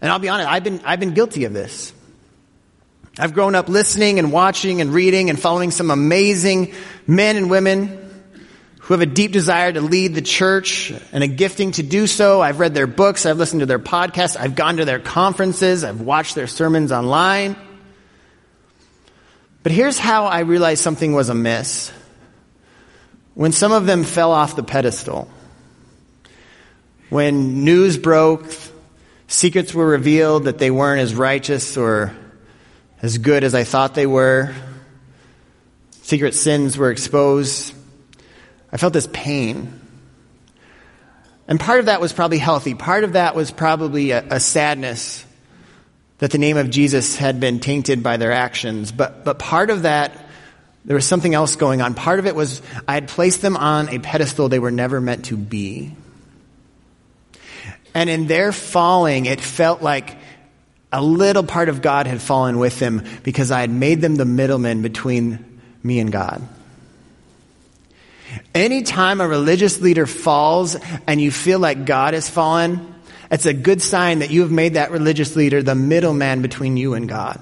And 0.00 0.10
I'll 0.10 0.18
be 0.18 0.28
honest, 0.28 0.48
I've 0.48 0.64
been, 0.64 0.80
I've 0.84 1.00
been 1.00 1.14
guilty 1.14 1.44
of 1.44 1.52
this. 1.52 1.92
I've 3.18 3.34
grown 3.34 3.54
up 3.56 3.68
listening 3.68 4.20
and 4.20 4.30
watching 4.30 4.80
and 4.80 4.94
reading 4.94 5.28
and 5.28 5.38
following 5.38 5.72
some 5.72 5.90
amazing 5.90 6.72
men 7.06 7.36
and 7.36 7.50
women 7.50 8.04
who 8.78 8.94
have 8.94 9.00
a 9.00 9.06
deep 9.06 9.32
desire 9.32 9.72
to 9.72 9.80
lead 9.80 10.14
the 10.14 10.22
church 10.22 10.92
and 11.12 11.24
a 11.24 11.26
gifting 11.26 11.72
to 11.72 11.82
do 11.82 12.06
so. 12.06 12.40
I've 12.40 12.60
read 12.60 12.74
their 12.74 12.86
books. 12.86 13.26
I've 13.26 13.36
listened 13.36 13.60
to 13.60 13.66
their 13.66 13.80
podcasts. 13.80 14.36
I've 14.38 14.54
gone 14.54 14.76
to 14.76 14.84
their 14.84 15.00
conferences. 15.00 15.82
I've 15.82 16.00
watched 16.00 16.36
their 16.36 16.46
sermons 16.46 16.92
online. 16.92 17.56
But 19.62 19.72
here's 19.72 19.98
how 19.98 20.26
I 20.26 20.40
realized 20.40 20.82
something 20.82 21.12
was 21.12 21.28
amiss. 21.28 21.92
When 23.34 23.52
some 23.52 23.72
of 23.72 23.84
them 23.84 24.04
fell 24.04 24.32
off 24.32 24.56
the 24.56 24.62
pedestal, 24.62 25.28
when 27.10 27.64
news 27.64 27.98
broke 27.98 28.46
Secrets 29.28 29.74
were 29.74 29.86
revealed 29.86 30.44
that 30.44 30.56
they 30.56 30.70
weren't 30.70 31.02
as 31.02 31.14
righteous 31.14 31.76
or 31.76 32.16
as 33.02 33.18
good 33.18 33.44
as 33.44 33.54
I 33.54 33.62
thought 33.62 33.94
they 33.94 34.06
were. 34.06 34.54
Secret 36.02 36.34
sins 36.34 36.78
were 36.78 36.90
exposed. 36.90 37.74
I 38.72 38.78
felt 38.78 38.94
this 38.94 39.08
pain. 39.12 39.80
And 41.46 41.60
part 41.60 41.78
of 41.80 41.86
that 41.86 42.00
was 42.00 42.14
probably 42.14 42.38
healthy. 42.38 42.74
Part 42.74 43.04
of 43.04 43.12
that 43.12 43.34
was 43.34 43.50
probably 43.50 44.12
a, 44.12 44.24
a 44.30 44.40
sadness 44.40 45.26
that 46.18 46.30
the 46.30 46.38
name 46.38 46.56
of 46.56 46.70
Jesus 46.70 47.14
had 47.14 47.38
been 47.38 47.60
tainted 47.60 48.02
by 48.02 48.16
their 48.16 48.32
actions. 48.32 48.92
But, 48.92 49.26
but 49.26 49.38
part 49.38 49.68
of 49.68 49.82
that, 49.82 50.12
there 50.86 50.94
was 50.94 51.06
something 51.06 51.34
else 51.34 51.56
going 51.56 51.82
on. 51.82 51.92
Part 51.92 52.18
of 52.18 52.26
it 52.26 52.34
was 52.34 52.62
I 52.88 52.94
had 52.94 53.08
placed 53.08 53.42
them 53.42 53.58
on 53.58 53.90
a 53.90 53.98
pedestal 53.98 54.48
they 54.48 54.58
were 54.58 54.70
never 54.70 55.02
meant 55.02 55.26
to 55.26 55.36
be. 55.36 55.94
And 57.98 58.08
in 58.08 58.28
their 58.28 58.52
falling, 58.52 59.26
it 59.26 59.40
felt 59.40 59.82
like 59.82 60.18
a 60.92 61.02
little 61.02 61.42
part 61.42 61.68
of 61.68 61.82
God 61.82 62.06
had 62.06 62.22
fallen 62.22 62.60
with 62.60 62.78
them 62.78 63.02
because 63.24 63.50
I 63.50 63.60
had 63.60 63.70
made 63.70 64.00
them 64.00 64.14
the 64.14 64.24
middleman 64.24 64.82
between 64.82 65.60
me 65.82 65.98
and 65.98 66.12
God. 66.12 66.40
Anytime 68.54 69.20
a 69.20 69.26
religious 69.26 69.80
leader 69.80 70.06
falls 70.06 70.76
and 71.08 71.20
you 71.20 71.32
feel 71.32 71.58
like 71.58 71.86
God 71.86 72.14
has 72.14 72.30
fallen, 72.30 72.94
it's 73.32 73.46
a 73.46 73.52
good 73.52 73.82
sign 73.82 74.20
that 74.20 74.30
you 74.30 74.42
have 74.42 74.52
made 74.52 74.74
that 74.74 74.92
religious 74.92 75.34
leader 75.34 75.60
the 75.60 75.74
middleman 75.74 76.40
between 76.40 76.76
you 76.76 76.94
and 76.94 77.08
God. 77.08 77.40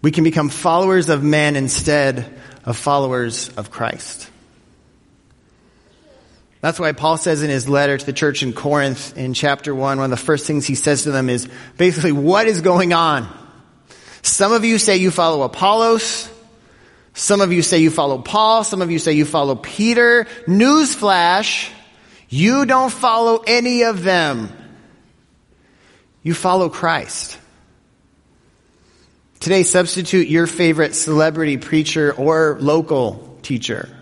We 0.00 0.12
can 0.12 0.24
become 0.24 0.48
followers 0.48 1.10
of 1.10 1.22
men 1.22 1.56
instead 1.56 2.24
of 2.64 2.78
followers 2.78 3.50
of 3.50 3.70
Christ. 3.70 4.30
That's 6.64 6.80
why 6.80 6.92
Paul 6.92 7.18
says 7.18 7.42
in 7.42 7.50
his 7.50 7.68
letter 7.68 7.98
to 7.98 8.06
the 8.06 8.14
church 8.14 8.42
in 8.42 8.54
Corinth 8.54 9.18
in 9.18 9.34
chapter 9.34 9.74
1, 9.74 9.98
one 9.98 10.04
of 10.04 10.10
the 10.10 10.16
first 10.16 10.46
things 10.46 10.64
he 10.64 10.76
says 10.76 11.02
to 11.02 11.10
them 11.10 11.28
is 11.28 11.46
basically, 11.76 12.12
what 12.12 12.46
is 12.46 12.62
going 12.62 12.94
on? 12.94 13.28
Some 14.22 14.50
of 14.50 14.64
you 14.64 14.78
say 14.78 14.96
you 14.96 15.10
follow 15.10 15.42
Apollos. 15.42 16.26
Some 17.12 17.42
of 17.42 17.52
you 17.52 17.60
say 17.60 17.80
you 17.80 17.90
follow 17.90 18.16
Paul. 18.16 18.64
Some 18.64 18.80
of 18.80 18.90
you 18.90 18.98
say 18.98 19.12
you 19.12 19.26
follow 19.26 19.56
Peter. 19.56 20.24
Newsflash, 20.46 21.68
you 22.30 22.64
don't 22.64 22.90
follow 22.90 23.44
any 23.46 23.82
of 23.82 24.02
them. 24.02 24.48
You 26.22 26.32
follow 26.32 26.70
Christ. 26.70 27.36
Today, 29.38 29.64
substitute 29.64 30.28
your 30.28 30.46
favorite 30.46 30.94
celebrity 30.94 31.58
preacher 31.58 32.10
or 32.10 32.56
local 32.58 33.38
teacher. 33.42 33.94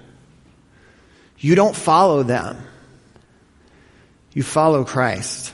You 1.42 1.56
don't 1.56 1.74
follow 1.74 2.22
them. 2.22 2.56
You 4.32 4.44
follow 4.44 4.84
Christ. 4.84 5.52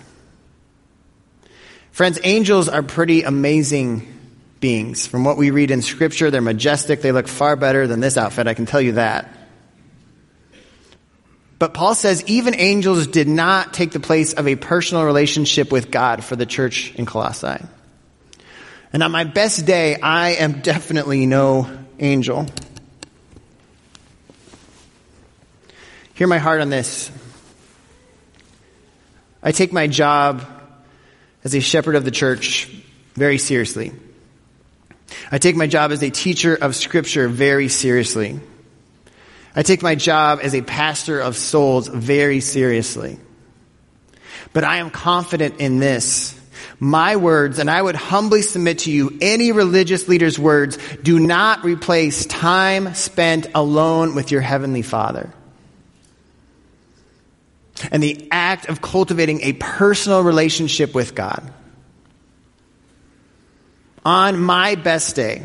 Friends, 1.92 2.20
angels 2.22 2.68
are 2.68 2.83
pretty 2.83 3.22
amazing 3.22 4.07
beings. 4.61 5.07
From 5.07 5.24
what 5.24 5.38
we 5.38 5.51
read 5.51 5.70
in 5.70 5.81
scripture, 5.81 6.31
they're 6.31 6.42
majestic. 6.42 7.01
They 7.01 7.11
look 7.11 7.27
far 7.27 7.57
better 7.57 7.87
than 7.87 8.01
this 8.01 8.18
outfit. 8.18 8.46
I 8.46 8.53
can 8.53 8.66
tell 8.66 8.83
you 8.83 8.92
that. 8.92 9.35
But 11.59 11.72
Paul 11.72 11.94
says 11.94 12.22
even 12.27 12.55
angels 12.55 13.07
did 13.07 13.27
not 13.27 13.72
take 13.72 13.90
the 13.90 13.98
place 13.98 14.35
of 14.35 14.46
a 14.46 14.57
personal 14.57 15.05
relationship 15.05 15.72
with 15.72 15.90
God 15.90 16.22
for 16.22 16.37
the 16.37 16.46
church 16.46 16.94
in 16.96 17.07
Colossae. 17.07 17.64
And 18.92 19.03
on 19.03 19.11
my 19.11 19.24
best 19.24 19.64
day, 19.64 19.98
I 19.98 20.33
am 20.33 20.61
definitely 20.61 21.24
no 21.24 21.66
angel. 21.98 22.46
Hear 26.18 26.26
my 26.26 26.38
heart 26.38 26.61
on 26.61 26.68
this. 26.68 27.12
I 29.40 29.52
take 29.52 29.72
my 29.72 29.87
job 29.87 30.44
as 31.44 31.54
a 31.54 31.61
shepherd 31.61 31.94
of 31.94 32.04
the 32.04 32.11
church 32.11 32.64
very 33.14 33.38
seriously. 33.38 33.92
I 35.31 35.38
take 35.38 35.54
my 35.54 35.68
job 35.68 35.92
as 35.92 36.02
a 36.02 36.11
teacher 36.11 36.57
of 36.57 36.74
scripture 36.74 37.28
very 37.28 37.68
seriously. 37.68 38.40
I 39.54 39.62
take 39.62 39.81
my 39.81 39.94
job 39.94 40.40
as 40.42 40.57
a 40.57 40.62
pastor 40.62 41.20
of 41.20 41.37
souls 41.37 41.87
very 41.87 42.40
seriously. 42.40 43.20
But 44.52 44.64
I 44.64 44.78
am 44.78 44.90
confident 44.90 45.61
in 45.61 45.78
this 45.78 46.35
my 46.81 47.14
words, 47.14 47.61
and 47.61 47.70
I 47.70 47.81
would 47.81 47.94
humbly 47.94 48.42
submit 48.42 48.81
to 48.81 48.90
you, 48.90 49.16
any 49.20 49.52
religious 49.52 50.09
leader's 50.09 50.37
words 50.37 50.78
do 51.00 51.20
not 51.20 51.62
replace 51.62 52.26
time 52.26 52.94
spent 52.94 53.46
alone 53.54 54.16
with 54.16 54.33
your 54.33 54.40
heavenly 54.40 54.83
Father. 54.83 55.33
And 57.91 58.03
the 58.03 58.29
act 58.31 58.69
of 58.69 58.81
cultivating 58.81 59.43
a 59.43 59.53
personal 59.53 60.23
relationship 60.23 60.95
with 60.95 61.14
God. 61.14 61.53
On 64.05 64.38
my 64.38 64.75
best 64.75 65.17
day, 65.17 65.43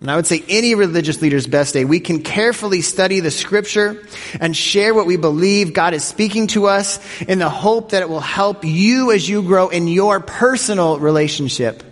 and 0.00 0.10
I 0.10 0.16
would 0.16 0.26
say 0.26 0.42
any 0.48 0.74
religious 0.74 1.20
leader's 1.20 1.46
best 1.46 1.74
day, 1.74 1.84
we 1.84 2.00
can 2.00 2.22
carefully 2.22 2.80
study 2.80 3.20
the 3.20 3.30
scripture 3.30 4.02
and 4.40 4.56
share 4.56 4.94
what 4.94 5.06
we 5.06 5.18
believe 5.18 5.74
God 5.74 5.92
is 5.92 6.04
speaking 6.04 6.46
to 6.48 6.66
us 6.66 6.98
in 7.22 7.38
the 7.38 7.50
hope 7.50 7.90
that 7.90 8.00
it 8.00 8.08
will 8.08 8.20
help 8.20 8.64
you 8.64 9.12
as 9.12 9.28
you 9.28 9.42
grow 9.42 9.68
in 9.68 9.88
your 9.88 10.20
personal 10.20 10.98
relationship 10.98 11.82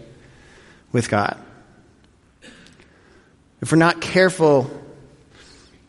with 0.91 1.11
God. 1.11 1.37
If 3.61 3.73
we're 3.73 3.79
not 3.79 4.01
careful, 4.01 4.71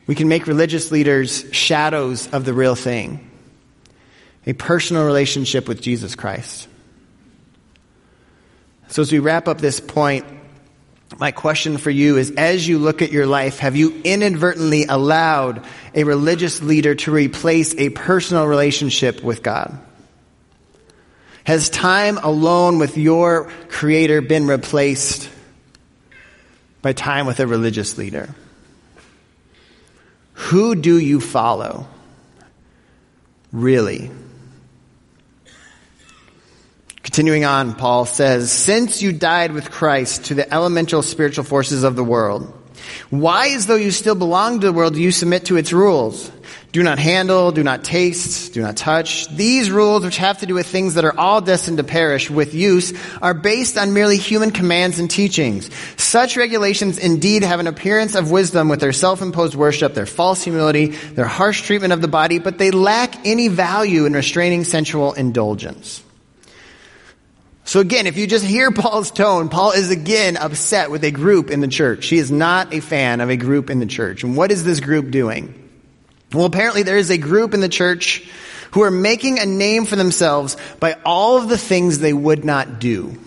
we 0.05 0.15
can 0.15 0.27
make 0.27 0.45
religious 0.45 0.91
leaders 0.91 1.45
shadows 1.51 2.27
of 2.33 2.43
the 2.43 2.53
real 2.53 2.75
thing. 2.75 3.28
A 4.45 4.53
personal 4.53 5.05
relationship 5.05 5.67
with 5.67 5.81
Jesus 5.81 6.15
Christ. 6.15 6.67
So 8.87 9.03
as 9.03 9.11
we 9.11 9.19
wrap 9.19 9.47
up 9.47 9.59
this 9.59 9.79
point, 9.79 10.25
my 11.17 11.31
question 11.31 11.77
for 11.77 11.89
you 11.89 12.17
is 12.17 12.31
as 12.31 12.67
you 12.67 12.77
look 12.77 13.01
at 13.01 13.11
your 13.11 13.25
life, 13.25 13.59
have 13.59 13.75
you 13.75 14.01
inadvertently 14.03 14.85
allowed 14.85 15.65
a 15.93 16.03
religious 16.03 16.61
leader 16.61 16.95
to 16.95 17.11
replace 17.11 17.75
a 17.75 17.89
personal 17.89 18.47
relationship 18.47 19.23
with 19.23 19.43
God? 19.43 19.79
Has 21.43 21.69
time 21.69 22.17
alone 22.17 22.77
with 22.77 22.97
your 22.97 23.51
Creator 23.69 24.21
been 24.21 24.45
replaced 24.45 25.29
by 26.81 26.93
time 26.93 27.25
with 27.25 27.39
a 27.39 27.47
religious 27.47 27.97
leader? 27.97 28.29
Who 30.33 30.75
do 30.75 30.97
you 30.97 31.19
follow? 31.19 31.87
Really? 33.51 34.11
Continuing 37.03 37.45
on, 37.45 37.75
Paul 37.75 38.05
says, 38.05 38.51
Since 38.51 39.01
you 39.01 39.11
died 39.11 39.53
with 39.53 39.71
Christ 39.71 40.25
to 40.25 40.33
the 40.33 40.53
elemental 40.53 41.01
spiritual 41.01 41.45
forces 41.45 41.83
of 41.83 41.95
the 41.95 42.03
world, 42.03 42.53
why, 43.09 43.49
as 43.49 43.67
though 43.67 43.75
you 43.75 43.91
still 43.91 44.15
belong 44.15 44.59
to 44.59 44.67
the 44.67 44.73
world, 44.73 44.93
do 44.93 45.01
you 45.01 45.11
submit 45.11 45.45
to 45.45 45.57
its 45.57 45.73
rules? 45.73 46.31
Do 46.71 46.83
not 46.83 46.99
handle, 46.99 47.51
do 47.51 47.63
not 47.63 47.83
taste, 47.83 48.53
do 48.53 48.61
not 48.61 48.77
touch. 48.77 49.27
These 49.35 49.71
rules, 49.71 50.05
which 50.05 50.17
have 50.17 50.39
to 50.39 50.45
do 50.45 50.53
with 50.53 50.67
things 50.67 50.93
that 50.93 51.05
are 51.05 51.17
all 51.17 51.41
destined 51.41 51.77
to 51.77 51.83
perish 51.83 52.29
with 52.29 52.53
use, 52.53 52.93
are 53.21 53.33
based 53.33 53.77
on 53.77 53.93
merely 53.93 54.17
human 54.17 54.51
commands 54.51 54.99
and 54.99 55.09
teachings. 55.09 55.69
Such 55.97 56.37
regulations 56.37 56.99
indeed 56.99 57.43
have 57.43 57.59
an 57.59 57.67
appearance 57.67 58.13
of 58.13 58.29
wisdom 58.29 58.69
with 58.69 58.81
their 58.81 58.93
self-imposed 58.93 59.55
worship, 59.55 59.95
their 59.95 60.05
false 60.05 60.43
humility, 60.43 60.87
their 60.87 61.25
harsh 61.25 61.63
treatment 61.63 61.93
of 61.93 62.01
the 62.01 62.07
body, 62.07 62.37
but 62.37 62.59
they 62.59 62.69
lack 62.69 63.25
any 63.25 63.47
value 63.47 64.05
in 64.05 64.13
restraining 64.13 64.63
sensual 64.63 65.13
indulgence. 65.13 66.03
So 67.69 67.81
again, 67.81 68.07
if 68.07 68.17
you 68.17 68.25
just 68.25 68.43
hear 68.43 68.71
Paul's 68.71 69.11
tone, 69.11 69.47
Paul 69.47 69.73
is 69.73 69.91
again 69.91 70.37
upset 70.37 70.89
with 70.89 71.03
a 71.03 71.11
group 71.11 71.51
in 71.51 71.61
the 71.61 71.67
church. 71.67 72.07
He 72.07 72.17
is 72.17 72.31
not 72.31 72.73
a 72.73 72.79
fan 72.79 73.21
of 73.21 73.29
a 73.29 73.37
group 73.37 73.69
in 73.69 73.77
the 73.77 73.85
church. 73.85 74.23
And 74.23 74.35
what 74.35 74.51
is 74.51 74.63
this 74.63 74.79
group 74.79 75.11
doing? 75.11 75.69
Well, 76.33 76.45
apparently 76.45 76.81
there 76.81 76.97
is 76.97 77.11
a 77.11 77.19
group 77.19 77.53
in 77.53 77.59
the 77.59 77.69
church 77.69 78.27
who 78.71 78.81
are 78.81 78.89
making 78.89 79.37
a 79.37 79.45
name 79.45 79.85
for 79.85 79.95
themselves 79.97 80.57
by 80.79 80.97
all 81.05 81.37
of 81.37 81.47
the 81.47 81.59
things 81.59 81.99
they 81.99 82.11
would 82.11 82.43
not 82.43 82.79
do. 82.79 83.19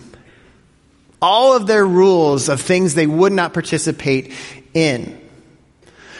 All 1.21 1.55
of 1.55 1.65
their 1.65 1.87
rules 1.87 2.49
of 2.49 2.59
things 2.59 2.95
they 2.95 3.07
would 3.07 3.31
not 3.31 3.53
participate 3.53 4.33
in. 4.73 5.22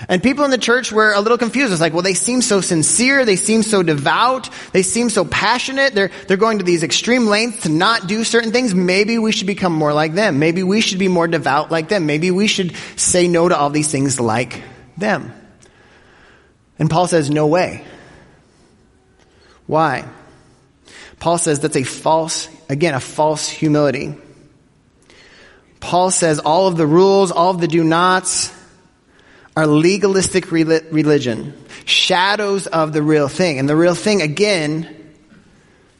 And 0.09 0.21
people 0.21 0.43
in 0.45 0.51
the 0.51 0.57
church 0.57 0.91
were 0.91 1.13
a 1.13 1.21
little 1.21 1.37
confused. 1.37 1.71
It's 1.71 1.81
like, 1.81 1.93
well, 1.93 2.01
they 2.01 2.13
seem 2.13 2.41
so 2.41 2.61
sincere. 2.61 3.25
They 3.25 3.35
seem 3.35 3.63
so 3.63 3.83
devout. 3.83 4.49
They 4.71 4.83
seem 4.83 5.09
so 5.09 5.25
passionate. 5.25 5.93
They're, 5.93 6.11
they're 6.27 6.37
going 6.37 6.59
to 6.59 6.63
these 6.63 6.83
extreme 6.83 7.27
lengths 7.27 7.63
to 7.63 7.69
not 7.69 8.07
do 8.07 8.23
certain 8.23 8.51
things. 8.51 8.73
Maybe 8.73 9.17
we 9.17 9.31
should 9.31 9.47
become 9.47 9.73
more 9.73 9.93
like 9.93 10.13
them. 10.13 10.39
Maybe 10.39 10.63
we 10.63 10.81
should 10.81 10.99
be 10.99 11.07
more 11.07 11.27
devout 11.27 11.71
like 11.71 11.89
them. 11.89 12.05
Maybe 12.05 12.31
we 12.31 12.47
should 12.47 12.75
say 12.95 13.27
no 13.27 13.47
to 13.47 13.57
all 13.57 13.69
these 13.69 13.91
things 13.91 14.19
like 14.19 14.61
them. 14.97 15.33
And 16.79 16.89
Paul 16.89 17.07
says, 17.07 17.29
no 17.29 17.47
way. 17.47 17.85
Why? 19.67 20.05
Paul 21.19 21.37
says 21.37 21.61
that's 21.61 21.77
a 21.77 21.83
false, 21.83 22.49
again, 22.67 22.93
a 22.93 22.99
false 22.99 23.47
humility. 23.47 24.15
Paul 25.79 26.11
says 26.11 26.39
all 26.39 26.67
of 26.67 26.77
the 26.77 26.87
rules, 26.87 27.31
all 27.31 27.51
of 27.51 27.61
the 27.61 27.67
do 27.67 27.83
nots, 27.83 28.53
are 29.55 29.67
legalistic 29.67 30.51
religion, 30.51 31.53
shadows 31.85 32.67
of 32.67 32.93
the 32.93 33.03
real 33.03 33.27
thing. 33.27 33.59
And 33.59 33.69
the 33.69 33.75
real 33.75 33.95
thing, 33.95 34.21
again, 34.21 35.13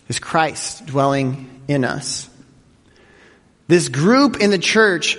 is 0.07 0.19
Christ 0.19 0.85
dwelling 0.85 1.61
in 1.67 1.85
us. 1.85 2.29
This 3.67 3.89
group 3.89 4.39
in 4.39 4.49
the 4.49 4.57
church, 4.57 5.17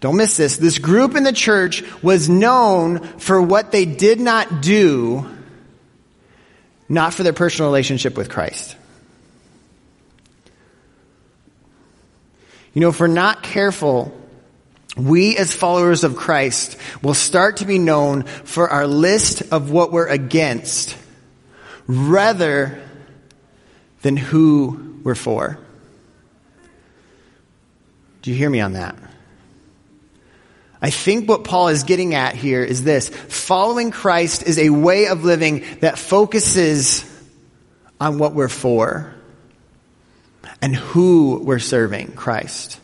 don't 0.00 0.16
miss 0.16 0.36
this, 0.36 0.56
this 0.56 0.78
group 0.78 1.14
in 1.14 1.22
the 1.22 1.32
church 1.32 1.84
was 2.02 2.28
known 2.28 3.00
for 3.18 3.40
what 3.40 3.70
they 3.72 3.84
did 3.84 4.20
not 4.20 4.60
do, 4.60 5.28
not 6.88 7.14
for 7.14 7.22
their 7.22 7.32
personal 7.32 7.70
relationship 7.70 8.16
with 8.16 8.28
Christ. 8.28 8.76
You 12.74 12.80
know, 12.80 12.88
if 12.88 13.00
we're 13.00 13.06
not 13.06 13.42
careful, 13.42 14.17
we 14.98 15.36
as 15.36 15.54
followers 15.54 16.04
of 16.04 16.16
Christ 16.16 16.76
will 17.02 17.14
start 17.14 17.58
to 17.58 17.64
be 17.64 17.78
known 17.78 18.24
for 18.24 18.68
our 18.68 18.86
list 18.86 19.42
of 19.52 19.70
what 19.70 19.92
we're 19.92 20.08
against 20.08 20.96
rather 21.86 22.82
than 24.02 24.16
who 24.16 25.00
we're 25.02 25.14
for. 25.14 25.58
Do 28.22 28.30
you 28.30 28.36
hear 28.36 28.50
me 28.50 28.60
on 28.60 28.72
that? 28.72 28.96
I 30.80 30.90
think 30.90 31.28
what 31.28 31.44
Paul 31.44 31.68
is 31.68 31.82
getting 31.82 32.14
at 32.14 32.36
here 32.36 32.62
is 32.62 32.84
this. 32.84 33.08
Following 33.08 33.90
Christ 33.90 34.44
is 34.44 34.58
a 34.58 34.70
way 34.70 35.06
of 35.06 35.24
living 35.24 35.64
that 35.80 35.98
focuses 35.98 37.04
on 38.00 38.18
what 38.18 38.34
we're 38.34 38.48
for 38.48 39.14
and 40.62 40.74
who 40.74 41.40
we're 41.42 41.58
serving, 41.58 42.12
Christ. 42.12 42.78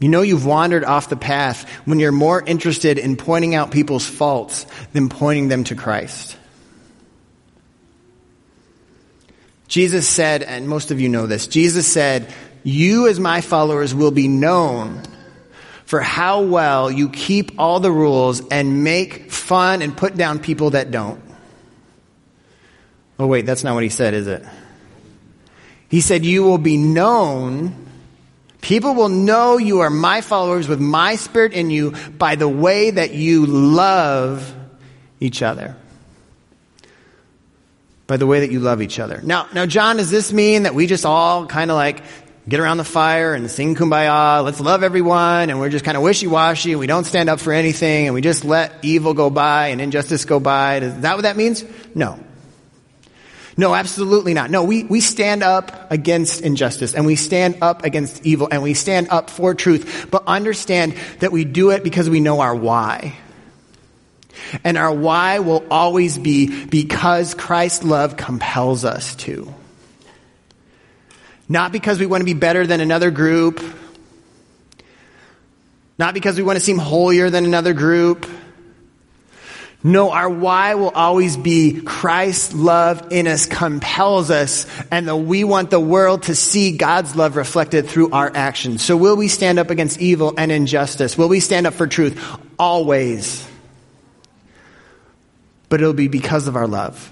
You 0.00 0.08
know 0.08 0.22
you've 0.22 0.46
wandered 0.46 0.82
off 0.82 1.10
the 1.10 1.16
path 1.16 1.68
when 1.84 2.00
you're 2.00 2.10
more 2.10 2.42
interested 2.42 2.98
in 2.98 3.16
pointing 3.16 3.54
out 3.54 3.70
people's 3.70 4.06
faults 4.06 4.66
than 4.94 5.10
pointing 5.10 5.48
them 5.48 5.64
to 5.64 5.74
Christ. 5.74 6.36
Jesus 9.68 10.08
said, 10.08 10.42
and 10.42 10.66
most 10.66 10.90
of 10.90 11.00
you 11.00 11.08
know 11.08 11.26
this, 11.26 11.46
Jesus 11.46 11.86
said, 11.86 12.32
you 12.64 13.08
as 13.08 13.20
my 13.20 13.42
followers 13.42 13.94
will 13.94 14.10
be 14.10 14.26
known 14.26 15.02
for 15.84 16.00
how 16.00 16.42
well 16.42 16.90
you 16.90 17.08
keep 17.10 17.52
all 17.58 17.78
the 17.78 17.92
rules 17.92 18.46
and 18.48 18.82
make 18.82 19.30
fun 19.30 19.82
and 19.82 19.96
put 19.96 20.16
down 20.16 20.38
people 20.38 20.70
that 20.70 20.90
don't. 20.90 21.22
Oh 23.18 23.26
wait, 23.26 23.44
that's 23.44 23.62
not 23.62 23.74
what 23.74 23.82
he 23.82 23.90
said, 23.90 24.14
is 24.14 24.26
it? 24.26 24.44
He 25.88 26.00
said, 26.00 26.24
you 26.24 26.42
will 26.42 26.58
be 26.58 26.78
known 26.78 27.89
People 28.60 28.94
will 28.94 29.08
know 29.08 29.56
you 29.56 29.80
are 29.80 29.90
my 29.90 30.20
followers 30.20 30.68
with 30.68 30.80
my 30.80 31.16
spirit 31.16 31.52
in 31.52 31.70
you 31.70 31.92
by 32.18 32.36
the 32.36 32.48
way 32.48 32.90
that 32.90 33.12
you 33.12 33.46
love 33.46 34.54
each 35.20 35.42
other 35.42 35.76
by 38.10 38.16
the 38.16 38.26
way 38.26 38.40
that 38.40 38.50
you 38.50 38.58
love 38.58 38.82
each 38.82 38.98
other. 38.98 39.20
Now, 39.22 39.46
now, 39.54 39.66
John, 39.66 39.98
does 39.98 40.10
this 40.10 40.32
mean 40.32 40.64
that 40.64 40.74
we 40.74 40.88
just 40.88 41.06
all 41.06 41.46
kind 41.46 41.70
of 41.70 41.76
like 41.76 42.02
get 42.48 42.58
around 42.58 42.78
the 42.78 42.84
fire 42.84 43.34
and 43.34 43.48
sing 43.48 43.76
kumbaya, 43.76 44.42
let's 44.42 44.58
love 44.58 44.82
everyone, 44.82 45.48
and 45.48 45.60
we're 45.60 45.68
just 45.68 45.84
kind 45.84 45.96
of 45.96 46.02
wishy-washy, 46.02 46.72
and 46.72 46.80
we 46.80 46.88
don't 46.88 47.04
stand 47.04 47.28
up 47.28 47.38
for 47.38 47.52
anything, 47.52 48.06
and 48.06 48.14
we 48.14 48.20
just 48.20 48.44
let 48.44 48.72
evil 48.82 49.14
go 49.14 49.30
by 49.30 49.68
and 49.68 49.80
injustice 49.80 50.24
go 50.24 50.40
by? 50.40 50.78
Is 50.78 51.02
that 51.02 51.14
what 51.14 51.22
that 51.22 51.36
means? 51.36 51.64
No. 51.94 52.18
No, 53.60 53.74
absolutely 53.74 54.32
not. 54.32 54.50
No, 54.50 54.64
we, 54.64 54.84
we 54.84 55.02
stand 55.02 55.42
up 55.42 55.92
against 55.92 56.40
injustice 56.40 56.94
and 56.94 57.04
we 57.04 57.14
stand 57.14 57.58
up 57.60 57.84
against 57.84 58.24
evil 58.24 58.48
and 58.50 58.62
we 58.62 58.72
stand 58.72 59.08
up 59.10 59.28
for 59.28 59.54
truth, 59.54 60.08
but 60.10 60.22
understand 60.26 60.94
that 61.18 61.30
we 61.30 61.44
do 61.44 61.68
it 61.68 61.84
because 61.84 62.08
we 62.08 62.20
know 62.20 62.40
our 62.40 62.54
why. 62.54 63.18
And 64.64 64.78
our 64.78 64.90
why 64.90 65.40
will 65.40 65.62
always 65.70 66.16
be 66.16 66.64
because 66.68 67.34
Christ's 67.34 67.84
love 67.84 68.16
compels 68.16 68.86
us 68.86 69.14
to. 69.16 69.54
Not 71.46 71.70
because 71.70 72.00
we 72.00 72.06
want 72.06 72.22
to 72.22 72.24
be 72.24 72.32
better 72.32 72.66
than 72.66 72.80
another 72.80 73.10
group. 73.10 73.62
Not 75.98 76.14
because 76.14 76.38
we 76.38 76.42
want 76.42 76.56
to 76.56 76.64
seem 76.64 76.78
holier 76.78 77.28
than 77.28 77.44
another 77.44 77.74
group. 77.74 78.26
No, 79.82 80.10
our 80.10 80.28
why 80.28 80.74
will 80.74 80.90
always 80.90 81.38
be 81.38 81.80
Christ's 81.80 82.52
love 82.52 83.12
in 83.12 83.26
us 83.26 83.46
compels 83.46 84.30
us 84.30 84.66
and 84.90 85.08
that 85.08 85.16
we 85.16 85.42
want 85.42 85.70
the 85.70 85.80
world 85.80 86.24
to 86.24 86.34
see 86.34 86.76
God's 86.76 87.16
love 87.16 87.36
reflected 87.36 87.88
through 87.88 88.10
our 88.10 88.30
actions. 88.34 88.84
So 88.84 88.96
will 88.96 89.16
we 89.16 89.28
stand 89.28 89.58
up 89.58 89.70
against 89.70 89.98
evil 89.98 90.34
and 90.36 90.52
injustice? 90.52 91.16
Will 91.16 91.28
we 91.28 91.40
stand 91.40 91.66
up 91.66 91.72
for 91.72 91.86
truth? 91.86 92.22
Always 92.58 93.46
but 95.70 95.80
it'll 95.80 95.94
be 95.94 96.08
because 96.08 96.48
of 96.48 96.56
our 96.56 96.66
love. 96.66 97.10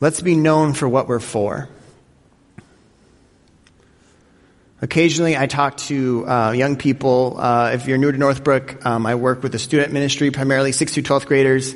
Let's 0.00 0.22
be 0.22 0.34
known 0.34 0.72
for 0.72 0.88
what 0.88 1.06
we're 1.06 1.20
for. 1.20 1.68
Occasionally, 4.82 5.36
I 5.36 5.46
talk 5.46 5.76
to 5.76 6.26
uh, 6.26 6.52
young 6.52 6.76
people. 6.76 7.36
Uh, 7.38 7.72
if 7.74 7.86
you're 7.86 7.98
new 7.98 8.10
to 8.10 8.16
Northbrook, 8.16 8.86
um, 8.86 9.04
I 9.04 9.14
work 9.14 9.42
with 9.42 9.52
the 9.52 9.58
student 9.58 9.92
ministry, 9.92 10.30
primarily 10.30 10.70
6th 10.70 10.94
through 10.94 11.02
12th 11.02 11.26
graders, 11.26 11.74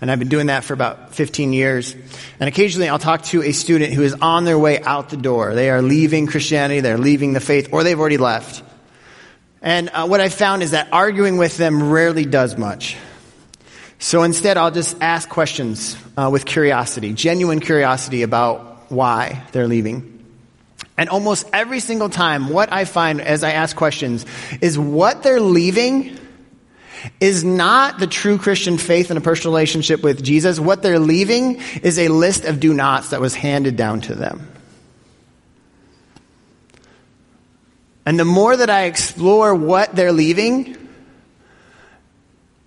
and 0.00 0.10
I've 0.10 0.18
been 0.18 0.28
doing 0.28 0.46
that 0.46 0.64
for 0.64 0.72
about 0.72 1.14
15 1.14 1.52
years. 1.52 1.94
And 2.40 2.48
occasionally, 2.48 2.88
I'll 2.88 2.98
talk 2.98 3.24
to 3.24 3.42
a 3.42 3.52
student 3.52 3.92
who 3.92 4.02
is 4.02 4.14
on 4.22 4.46
their 4.46 4.58
way 4.58 4.80
out 4.80 5.10
the 5.10 5.18
door. 5.18 5.54
They 5.54 5.68
are 5.68 5.82
leaving 5.82 6.26
Christianity, 6.26 6.80
they're 6.80 6.96
leaving 6.96 7.34
the 7.34 7.40
faith, 7.40 7.68
or 7.72 7.84
they've 7.84 8.00
already 8.00 8.16
left. 8.16 8.62
And 9.60 9.90
uh, 9.90 10.06
what 10.06 10.22
I 10.22 10.30
found 10.30 10.62
is 10.62 10.70
that 10.70 10.88
arguing 10.92 11.36
with 11.36 11.58
them 11.58 11.90
rarely 11.90 12.24
does 12.24 12.56
much. 12.56 12.96
So 13.98 14.22
instead, 14.22 14.56
I'll 14.56 14.70
just 14.70 14.96
ask 15.02 15.28
questions 15.28 15.94
uh, 16.16 16.30
with 16.32 16.46
curiosity, 16.46 17.12
genuine 17.12 17.60
curiosity 17.60 18.22
about 18.22 18.90
why 18.90 19.42
they're 19.52 19.68
leaving. 19.68 20.15
And 20.98 21.10
almost 21.10 21.46
every 21.52 21.80
single 21.80 22.08
time, 22.08 22.48
what 22.48 22.72
I 22.72 22.84
find 22.84 23.20
as 23.20 23.44
I 23.44 23.52
ask 23.52 23.76
questions 23.76 24.24
is 24.60 24.78
what 24.78 25.22
they're 25.22 25.40
leaving 25.40 26.18
is 27.20 27.44
not 27.44 27.98
the 27.98 28.06
true 28.06 28.38
Christian 28.38 28.78
faith 28.78 29.10
and 29.10 29.18
a 29.18 29.20
personal 29.20 29.54
relationship 29.54 30.02
with 30.02 30.22
Jesus. 30.22 30.58
What 30.58 30.82
they're 30.82 30.98
leaving 30.98 31.60
is 31.82 31.98
a 31.98 32.08
list 32.08 32.44
of 32.44 32.60
do 32.60 32.72
nots 32.72 33.10
that 33.10 33.20
was 33.20 33.34
handed 33.34 33.76
down 33.76 34.00
to 34.02 34.14
them. 34.14 34.48
And 38.06 38.18
the 38.18 38.24
more 38.24 38.56
that 38.56 38.70
I 38.70 38.84
explore 38.84 39.54
what 39.54 39.94
they're 39.94 40.12
leaving, 40.12 40.76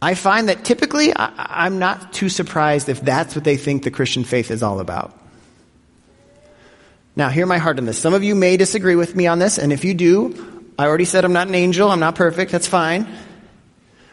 I 0.02 0.14
find 0.14 0.50
that 0.50 0.66
typically 0.66 1.14
I, 1.16 1.66
am 1.66 1.80
not 1.80 2.14
too 2.14 2.30
surprised 2.30 2.90
if 2.90 3.02
that's 3.02 3.36
what 3.36 3.46
they 3.46 3.58
think 3.58 3.84
the 3.84 3.92
Christian 3.92 4.24
faith 4.26 4.52
is 4.52 4.62
all 4.62 4.80
about. 4.82 5.18
Now, 7.16 7.30
hear 7.30 7.46
my 7.46 7.58
heart 7.58 7.80
on 7.80 7.86
this. 7.86 7.98
Some 7.98 8.14
of 8.14 8.24
you 8.24 8.36
may 8.36 8.58
disagree 8.58 8.96
with 8.96 9.16
me 9.16 9.28
on 9.28 9.40
this, 9.40 9.58
and 9.58 9.74
if 9.74 9.84
you 9.84 9.94
do, 9.94 10.74
I 10.78 10.86
already 10.86 11.06
said 11.06 11.26
I'm 11.26 11.34
not 11.34 11.48
an 11.48 11.56
angel, 11.56 11.92
I'm 11.92 12.00
not 12.00 12.16
perfect, 12.16 12.52
that's 12.52 12.68
fine. 12.68 13.08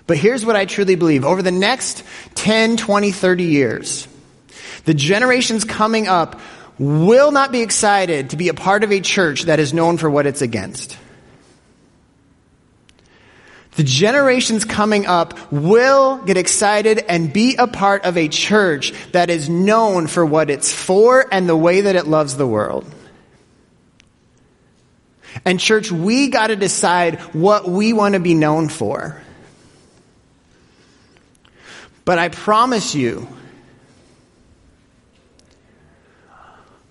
But 0.07 0.17
here's 0.17 0.45
what 0.45 0.57
I 0.57 0.65
truly 0.65 0.95
believe. 0.95 1.25
Over 1.25 1.43
the 1.43 1.53
next 1.53 2.03
10, 2.35 2.77
20, 2.77 3.13
30 3.13 3.45
years, 3.45 4.09
the 4.85 4.95
generations 4.95 5.65
coming 5.65 6.09
up 6.09 6.41
will 6.79 7.33
not 7.33 7.53
be 7.53 7.63
excited 7.63 8.31
to 8.31 8.37
be 8.37 8.49
a 8.49 8.55
part 8.55 8.85
of 8.85 8.93
a 8.93 9.01
church 9.01 9.43
that 9.43 9.59
is 9.59 9.73
known 9.73 9.97
for 9.97 10.11
what 10.11 10.27
it's 10.27 10.43
against. 10.43 10.97
The 13.77 13.85
generations 13.85 14.65
coming 14.65 15.07
up 15.07 15.53
will 15.53 16.17
get 16.19 16.39
excited 16.39 16.99
and 16.99 17.31
be 17.31 17.57
a 17.57 17.67
part 17.67 18.05
of 18.05 18.17
a 18.17 18.27
church 18.27 18.95
that 19.13 19.29
is 19.29 19.51
known 19.51 20.07
for 20.07 20.25
what 20.25 20.49
it's 20.49 20.73
for 20.73 21.27
and 21.31 21.47
the 21.47 21.57
way 21.57 21.83
that 21.83 21.95
it 21.95 22.07
loves 22.07 22.37
the 22.37 22.47
world. 22.47 22.91
And 25.45 25.61
church, 25.61 25.93
we 25.93 26.29
gotta 26.29 26.57
decide 26.57 27.21
what 27.35 27.69
we 27.69 27.93
want 27.93 28.15
to 28.15 28.21
be 28.21 28.33
known 28.33 28.71
for. 28.71 29.23
But 32.07 32.19
I 32.19 32.31
promise 32.31 32.95
you, 32.95 33.29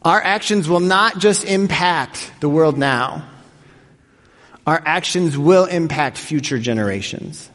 our 0.04 0.22
actions 0.22 0.70
will 0.70 0.82
not 0.82 1.18
just 1.18 1.46
impact 1.46 2.32
the 2.42 2.50
world 2.50 2.78
now 2.78 3.26
our 4.66 4.82
actions 4.86 5.38
will 5.38 5.66
impact 5.66 6.18
future 6.18 6.60
generations. 6.60 7.50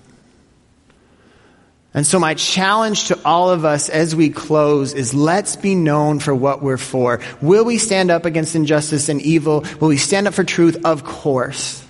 And 1.93 2.07
so 2.07 2.21
my 2.21 2.35
challenge 2.35 3.09
to 3.09 3.19
all 3.25 3.51
of 3.51 3.65
us 3.65 3.89
as 3.89 4.15
we 4.15 4.31
close 4.31 4.93
is 4.93 5.13
let's 5.13 5.57
be 5.57 5.75
known 5.75 6.21
for 6.21 6.33
what 6.33 6.63
we're 6.63 6.77
for. 6.77 7.21
Will 7.43 7.65
we 7.65 7.79
stand 7.79 8.13
up 8.13 8.27
against 8.27 8.55
injustice 8.55 9.09
and 9.09 9.21
evil? 9.21 9.65
Will 9.81 9.89
we 9.89 9.97
stand 9.97 10.29
up 10.29 10.35
for 10.35 10.45
truth? 10.45 10.85
Of 10.85 11.03
course. 11.03 11.85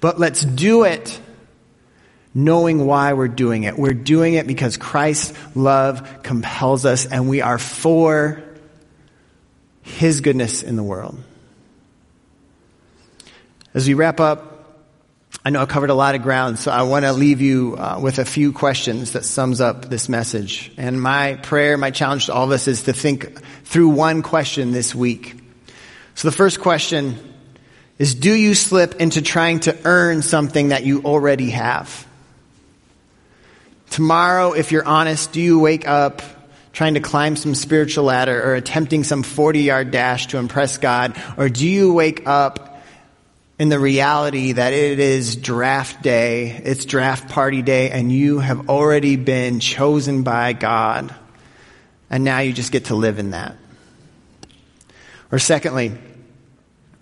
But 0.00 0.18
let's 0.18 0.42
do 0.42 0.84
it 0.84 1.20
knowing 2.34 2.86
why 2.86 3.12
we're 3.12 3.28
doing 3.28 3.64
it. 3.64 3.78
We're 3.78 3.92
doing 3.92 4.34
it 4.34 4.46
because 4.46 4.76
Christ's 4.78 5.34
love 5.54 6.22
compels 6.22 6.86
us 6.86 7.04
and 7.04 7.28
we 7.28 7.42
are 7.42 7.58
for 7.58 8.42
His 9.82 10.22
goodness 10.22 10.62
in 10.62 10.76
the 10.76 10.82
world. 10.82 11.18
As 13.78 13.86
we 13.86 13.94
wrap 13.94 14.18
up, 14.18 14.74
I 15.44 15.50
know 15.50 15.62
I 15.62 15.66
covered 15.66 15.90
a 15.90 15.94
lot 15.94 16.16
of 16.16 16.22
ground, 16.22 16.58
so 16.58 16.72
I 16.72 16.82
want 16.82 17.04
to 17.04 17.12
leave 17.12 17.40
you 17.40 17.76
uh, 17.78 18.00
with 18.02 18.18
a 18.18 18.24
few 18.24 18.52
questions 18.52 19.12
that 19.12 19.24
sums 19.24 19.60
up 19.60 19.84
this 19.84 20.08
message. 20.08 20.72
And 20.76 21.00
my 21.00 21.34
prayer, 21.34 21.78
my 21.78 21.92
challenge 21.92 22.26
to 22.26 22.32
all 22.32 22.42
of 22.42 22.50
us 22.50 22.66
is 22.66 22.82
to 22.82 22.92
think 22.92 23.40
through 23.62 23.90
one 23.90 24.22
question 24.22 24.72
this 24.72 24.96
week. 24.96 25.36
So 26.16 26.26
the 26.26 26.36
first 26.36 26.58
question 26.58 27.18
is, 28.00 28.16
do 28.16 28.34
you 28.34 28.56
slip 28.56 28.96
into 28.96 29.22
trying 29.22 29.60
to 29.60 29.78
earn 29.84 30.22
something 30.22 30.70
that 30.70 30.84
you 30.84 31.02
already 31.02 31.50
have? 31.50 32.04
Tomorrow, 33.90 34.54
if 34.54 34.72
you're 34.72 34.84
honest, 34.84 35.30
do 35.30 35.40
you 35.40 35.60
wake 35.60 35.86
up 35.86 36.20
trying 36.72 36.94
to 36.94 37.00
climb 37.00 37.36
some 37.36 37.54
spiritual 37.54 38.02
ladder 38.02 38.42
or 38.42 38.54
attempting 38.56 39.04
some 39.04 39.22
40 39.22 39.60
yard 39.60 39.92
dash 39.92 40.26
to 40.28 40.38
impress 40.38 40.78
God? 40.78 41.16
Or 41.36 41.48
do 41.48 41.64
you 41.64 41.92
wake 41.92 42.26
up 42.26 42.67
in 43.58 43.68
the 43.68 43.78
reality 43.78 44.52
that 44.52 44.72
it 44.72 45.00
is 45.00 45.34
draft 45.34 46.00
day, 46.02 46.60
it's 46.64 46.84
draft 46.84 47.28
party 47.28 47.60
day, 47.60 47.90
and 47.90 48.12
you 48.12 48.38
have 48.38 48.68
already 48.68 49.16
been 49.16 49.58
chosen 49.58 50.22
by 50.22 50.52
God, 50.52 51.12
and 52.08 52.22
now 52.22 52.38
you 52.38 52.52
just 52.52 52.70
get 52.70 52.86
to 52.86 52.94
live 52.94 53.18
in 53.18 53.30
that? 53.30 53.56
Or 55.32 55.40
secondly, 55.40 55.92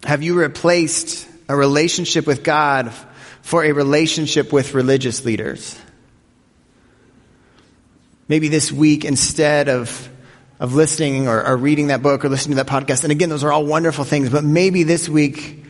have 0.05 0.23
you 0.23 0.39
replaced 0.39 1.29
a 1.49 1.55
relationship 1.55 2.27
with 2.27 2.43
God 2.43 2.93
for 3.43 3.63
a 3.63 3.73
relationship 3.73 4.51
with 4.51 4.73
religious 4.73 5.25
leaders? 5.27 5.79
Maybe 8.29 8.49
this 8.49 8.73
week, 8.73 9.05
instead 9.05 9.69
of, 9.69 10.09
of 10.59 10.75
listening 10.75 11.29
or, 11.29 11.47
or 11.47 11.57
reading 11.57 11.89
that 11.89 12.03
book 12.03 12.25
or 12.25 12.31
listening 12.31 12.57
to 12.57 12.65
that 12.65 12.73
podcast, 12.73 13.05
and 13.05 13.13
again, 13.13 13.29
those 13.29 13.45
are 13.45 13.53
all 13.53 13.67
wonderful 13.67 14.05
things, 14.05 14.31
but 14.31 14.43
maybe 14.43 14.85
this 14.85 15.07
week, 15.07 15.66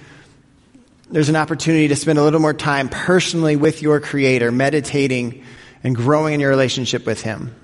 there's 1.10 1.28
an 1.28 1.36
opportunity 1.36 1.88
to 1.88 1.96
spend 1.96 2.18
a 2.18 2.22
little 2.22 2.40
more 2.40 2.54
time 2.54 2.88
personally 2.88 3.56
with 3.56 3.82
your 3.82 4.00
Creator, 4.00 4.50
meditating 4.50 5.44
and 5.84 5.94
growing 5.94 6.34
in 6.34 6.40
your 6.40 6.50
relationship 6.50 7.06
with 7.06 7.22
Him. 7.22 7.54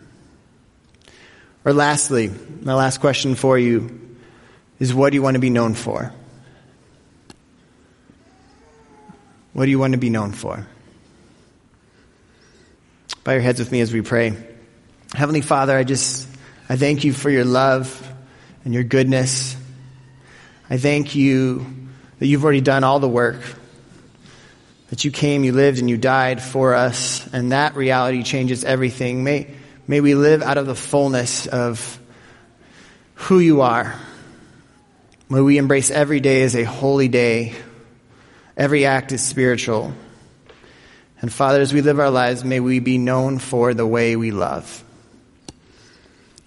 Or 1.65 1.73
lastly, 1.73 2.31
my 2.61 2.75
last 2.75 3.01
question 3.01 3.35
for 3.35 3.59
you 3.59 4.17
is 4.79 4.95
what 4.95 5.11
do 5.11 5.17
you 5.17 5.23
want 5.23 5.35
to 5.35 5.41
be 5.41 5.51
known 5.51 5.75
for? 5.75 6.13
What 9.53 9.65
do 9.65 9.71
you 9.71 9.79
want 9.79 9.93
to 9.93 9.99
be 9.99 10.11
known 10.11 10.33
for? 10.33 10.67
Bow 13.25 13.33
your 13.33 13.41
heads 13.41 13.59
with 13.59 13.71
me 13.71 13.81
as 13.81 13.93
we 13.93 14.01
pray. 14.03 14.37
Heavenly 15.15 15.43
Father, 15.43 15.77
I 15.77 15.85
just, 15.85 16.27
I 16.69 16.77
thank 16.77 17.05
you 17.05 17.13
for 17.13 17.31
your 17.31 17.45
love 17.45 18.13
and 18.65 18.73
your 18.73 18.83
goodness. 18.83 19.57
I 20.71 20.79
thank 20.79 21.15
you 21.15 21.82
that 22.23 22.29
you've 22.29 22.45
already 22.45 22.61
done 22.61 22.85
all 22.85 23.01
the 23.01 23.09
work, 23.09 23.41
that 24.91 25.05
you 25.05 25.11
came, 25.11 25.43
you 25.43 25.51
lived, 25.51 25.81
and 25.81 25.91
you 25.91 25.97
died 25.97 26.41
for 26.41 26.75
us, 26.77 27.27
and 27.35 27.51
that 27.51 27.75
reality 27.75 28.23
changes 28.23 28.63
everything. 28.63 29.25
May, 29.25 29.53
may 29.89 30.01
we 30.01 30.15
live 30.15 30.41
out 30.41 30.57
of 30.57 30.69
the 30.69 30.77
fullness 30.77 31.49
of 31.49 31.99
who 33.15 33.41
you 33.41 33.63
are. 33.63 33.99
May 35.29 35.41
we 35.41 35.59
embrace 35.59 35.91
every 35.91 36.21
day 36.21 36.43
as 36.43 36.55
a 36.55 36.63
holy 36.63 37.09
day 37.09 37.57
Every 38.57 38.87
act 38.87 39.13
is 39.13 39.23
spiritual. 39.23 39.93
And 41.21 41.33
Father, 41.33 41.61
as 41.61 41.73
we 41.73 41.83
live 41.83 41.99
our 41.99 42.11
lives, 42.11 42.45
may 42.45 42.61
we 42.61 42.81
be 42.81 42.99
known 42.99 43.39
for 43.39 43.75
the 43.75 43.87
way 43.87 44.17
we 44.17 44.31
love. 44.31 44.85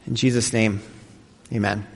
In 0.06 0.16
Jesus' 0.16 0.54
name, 0.54 0.82
amen. 1.52 1.88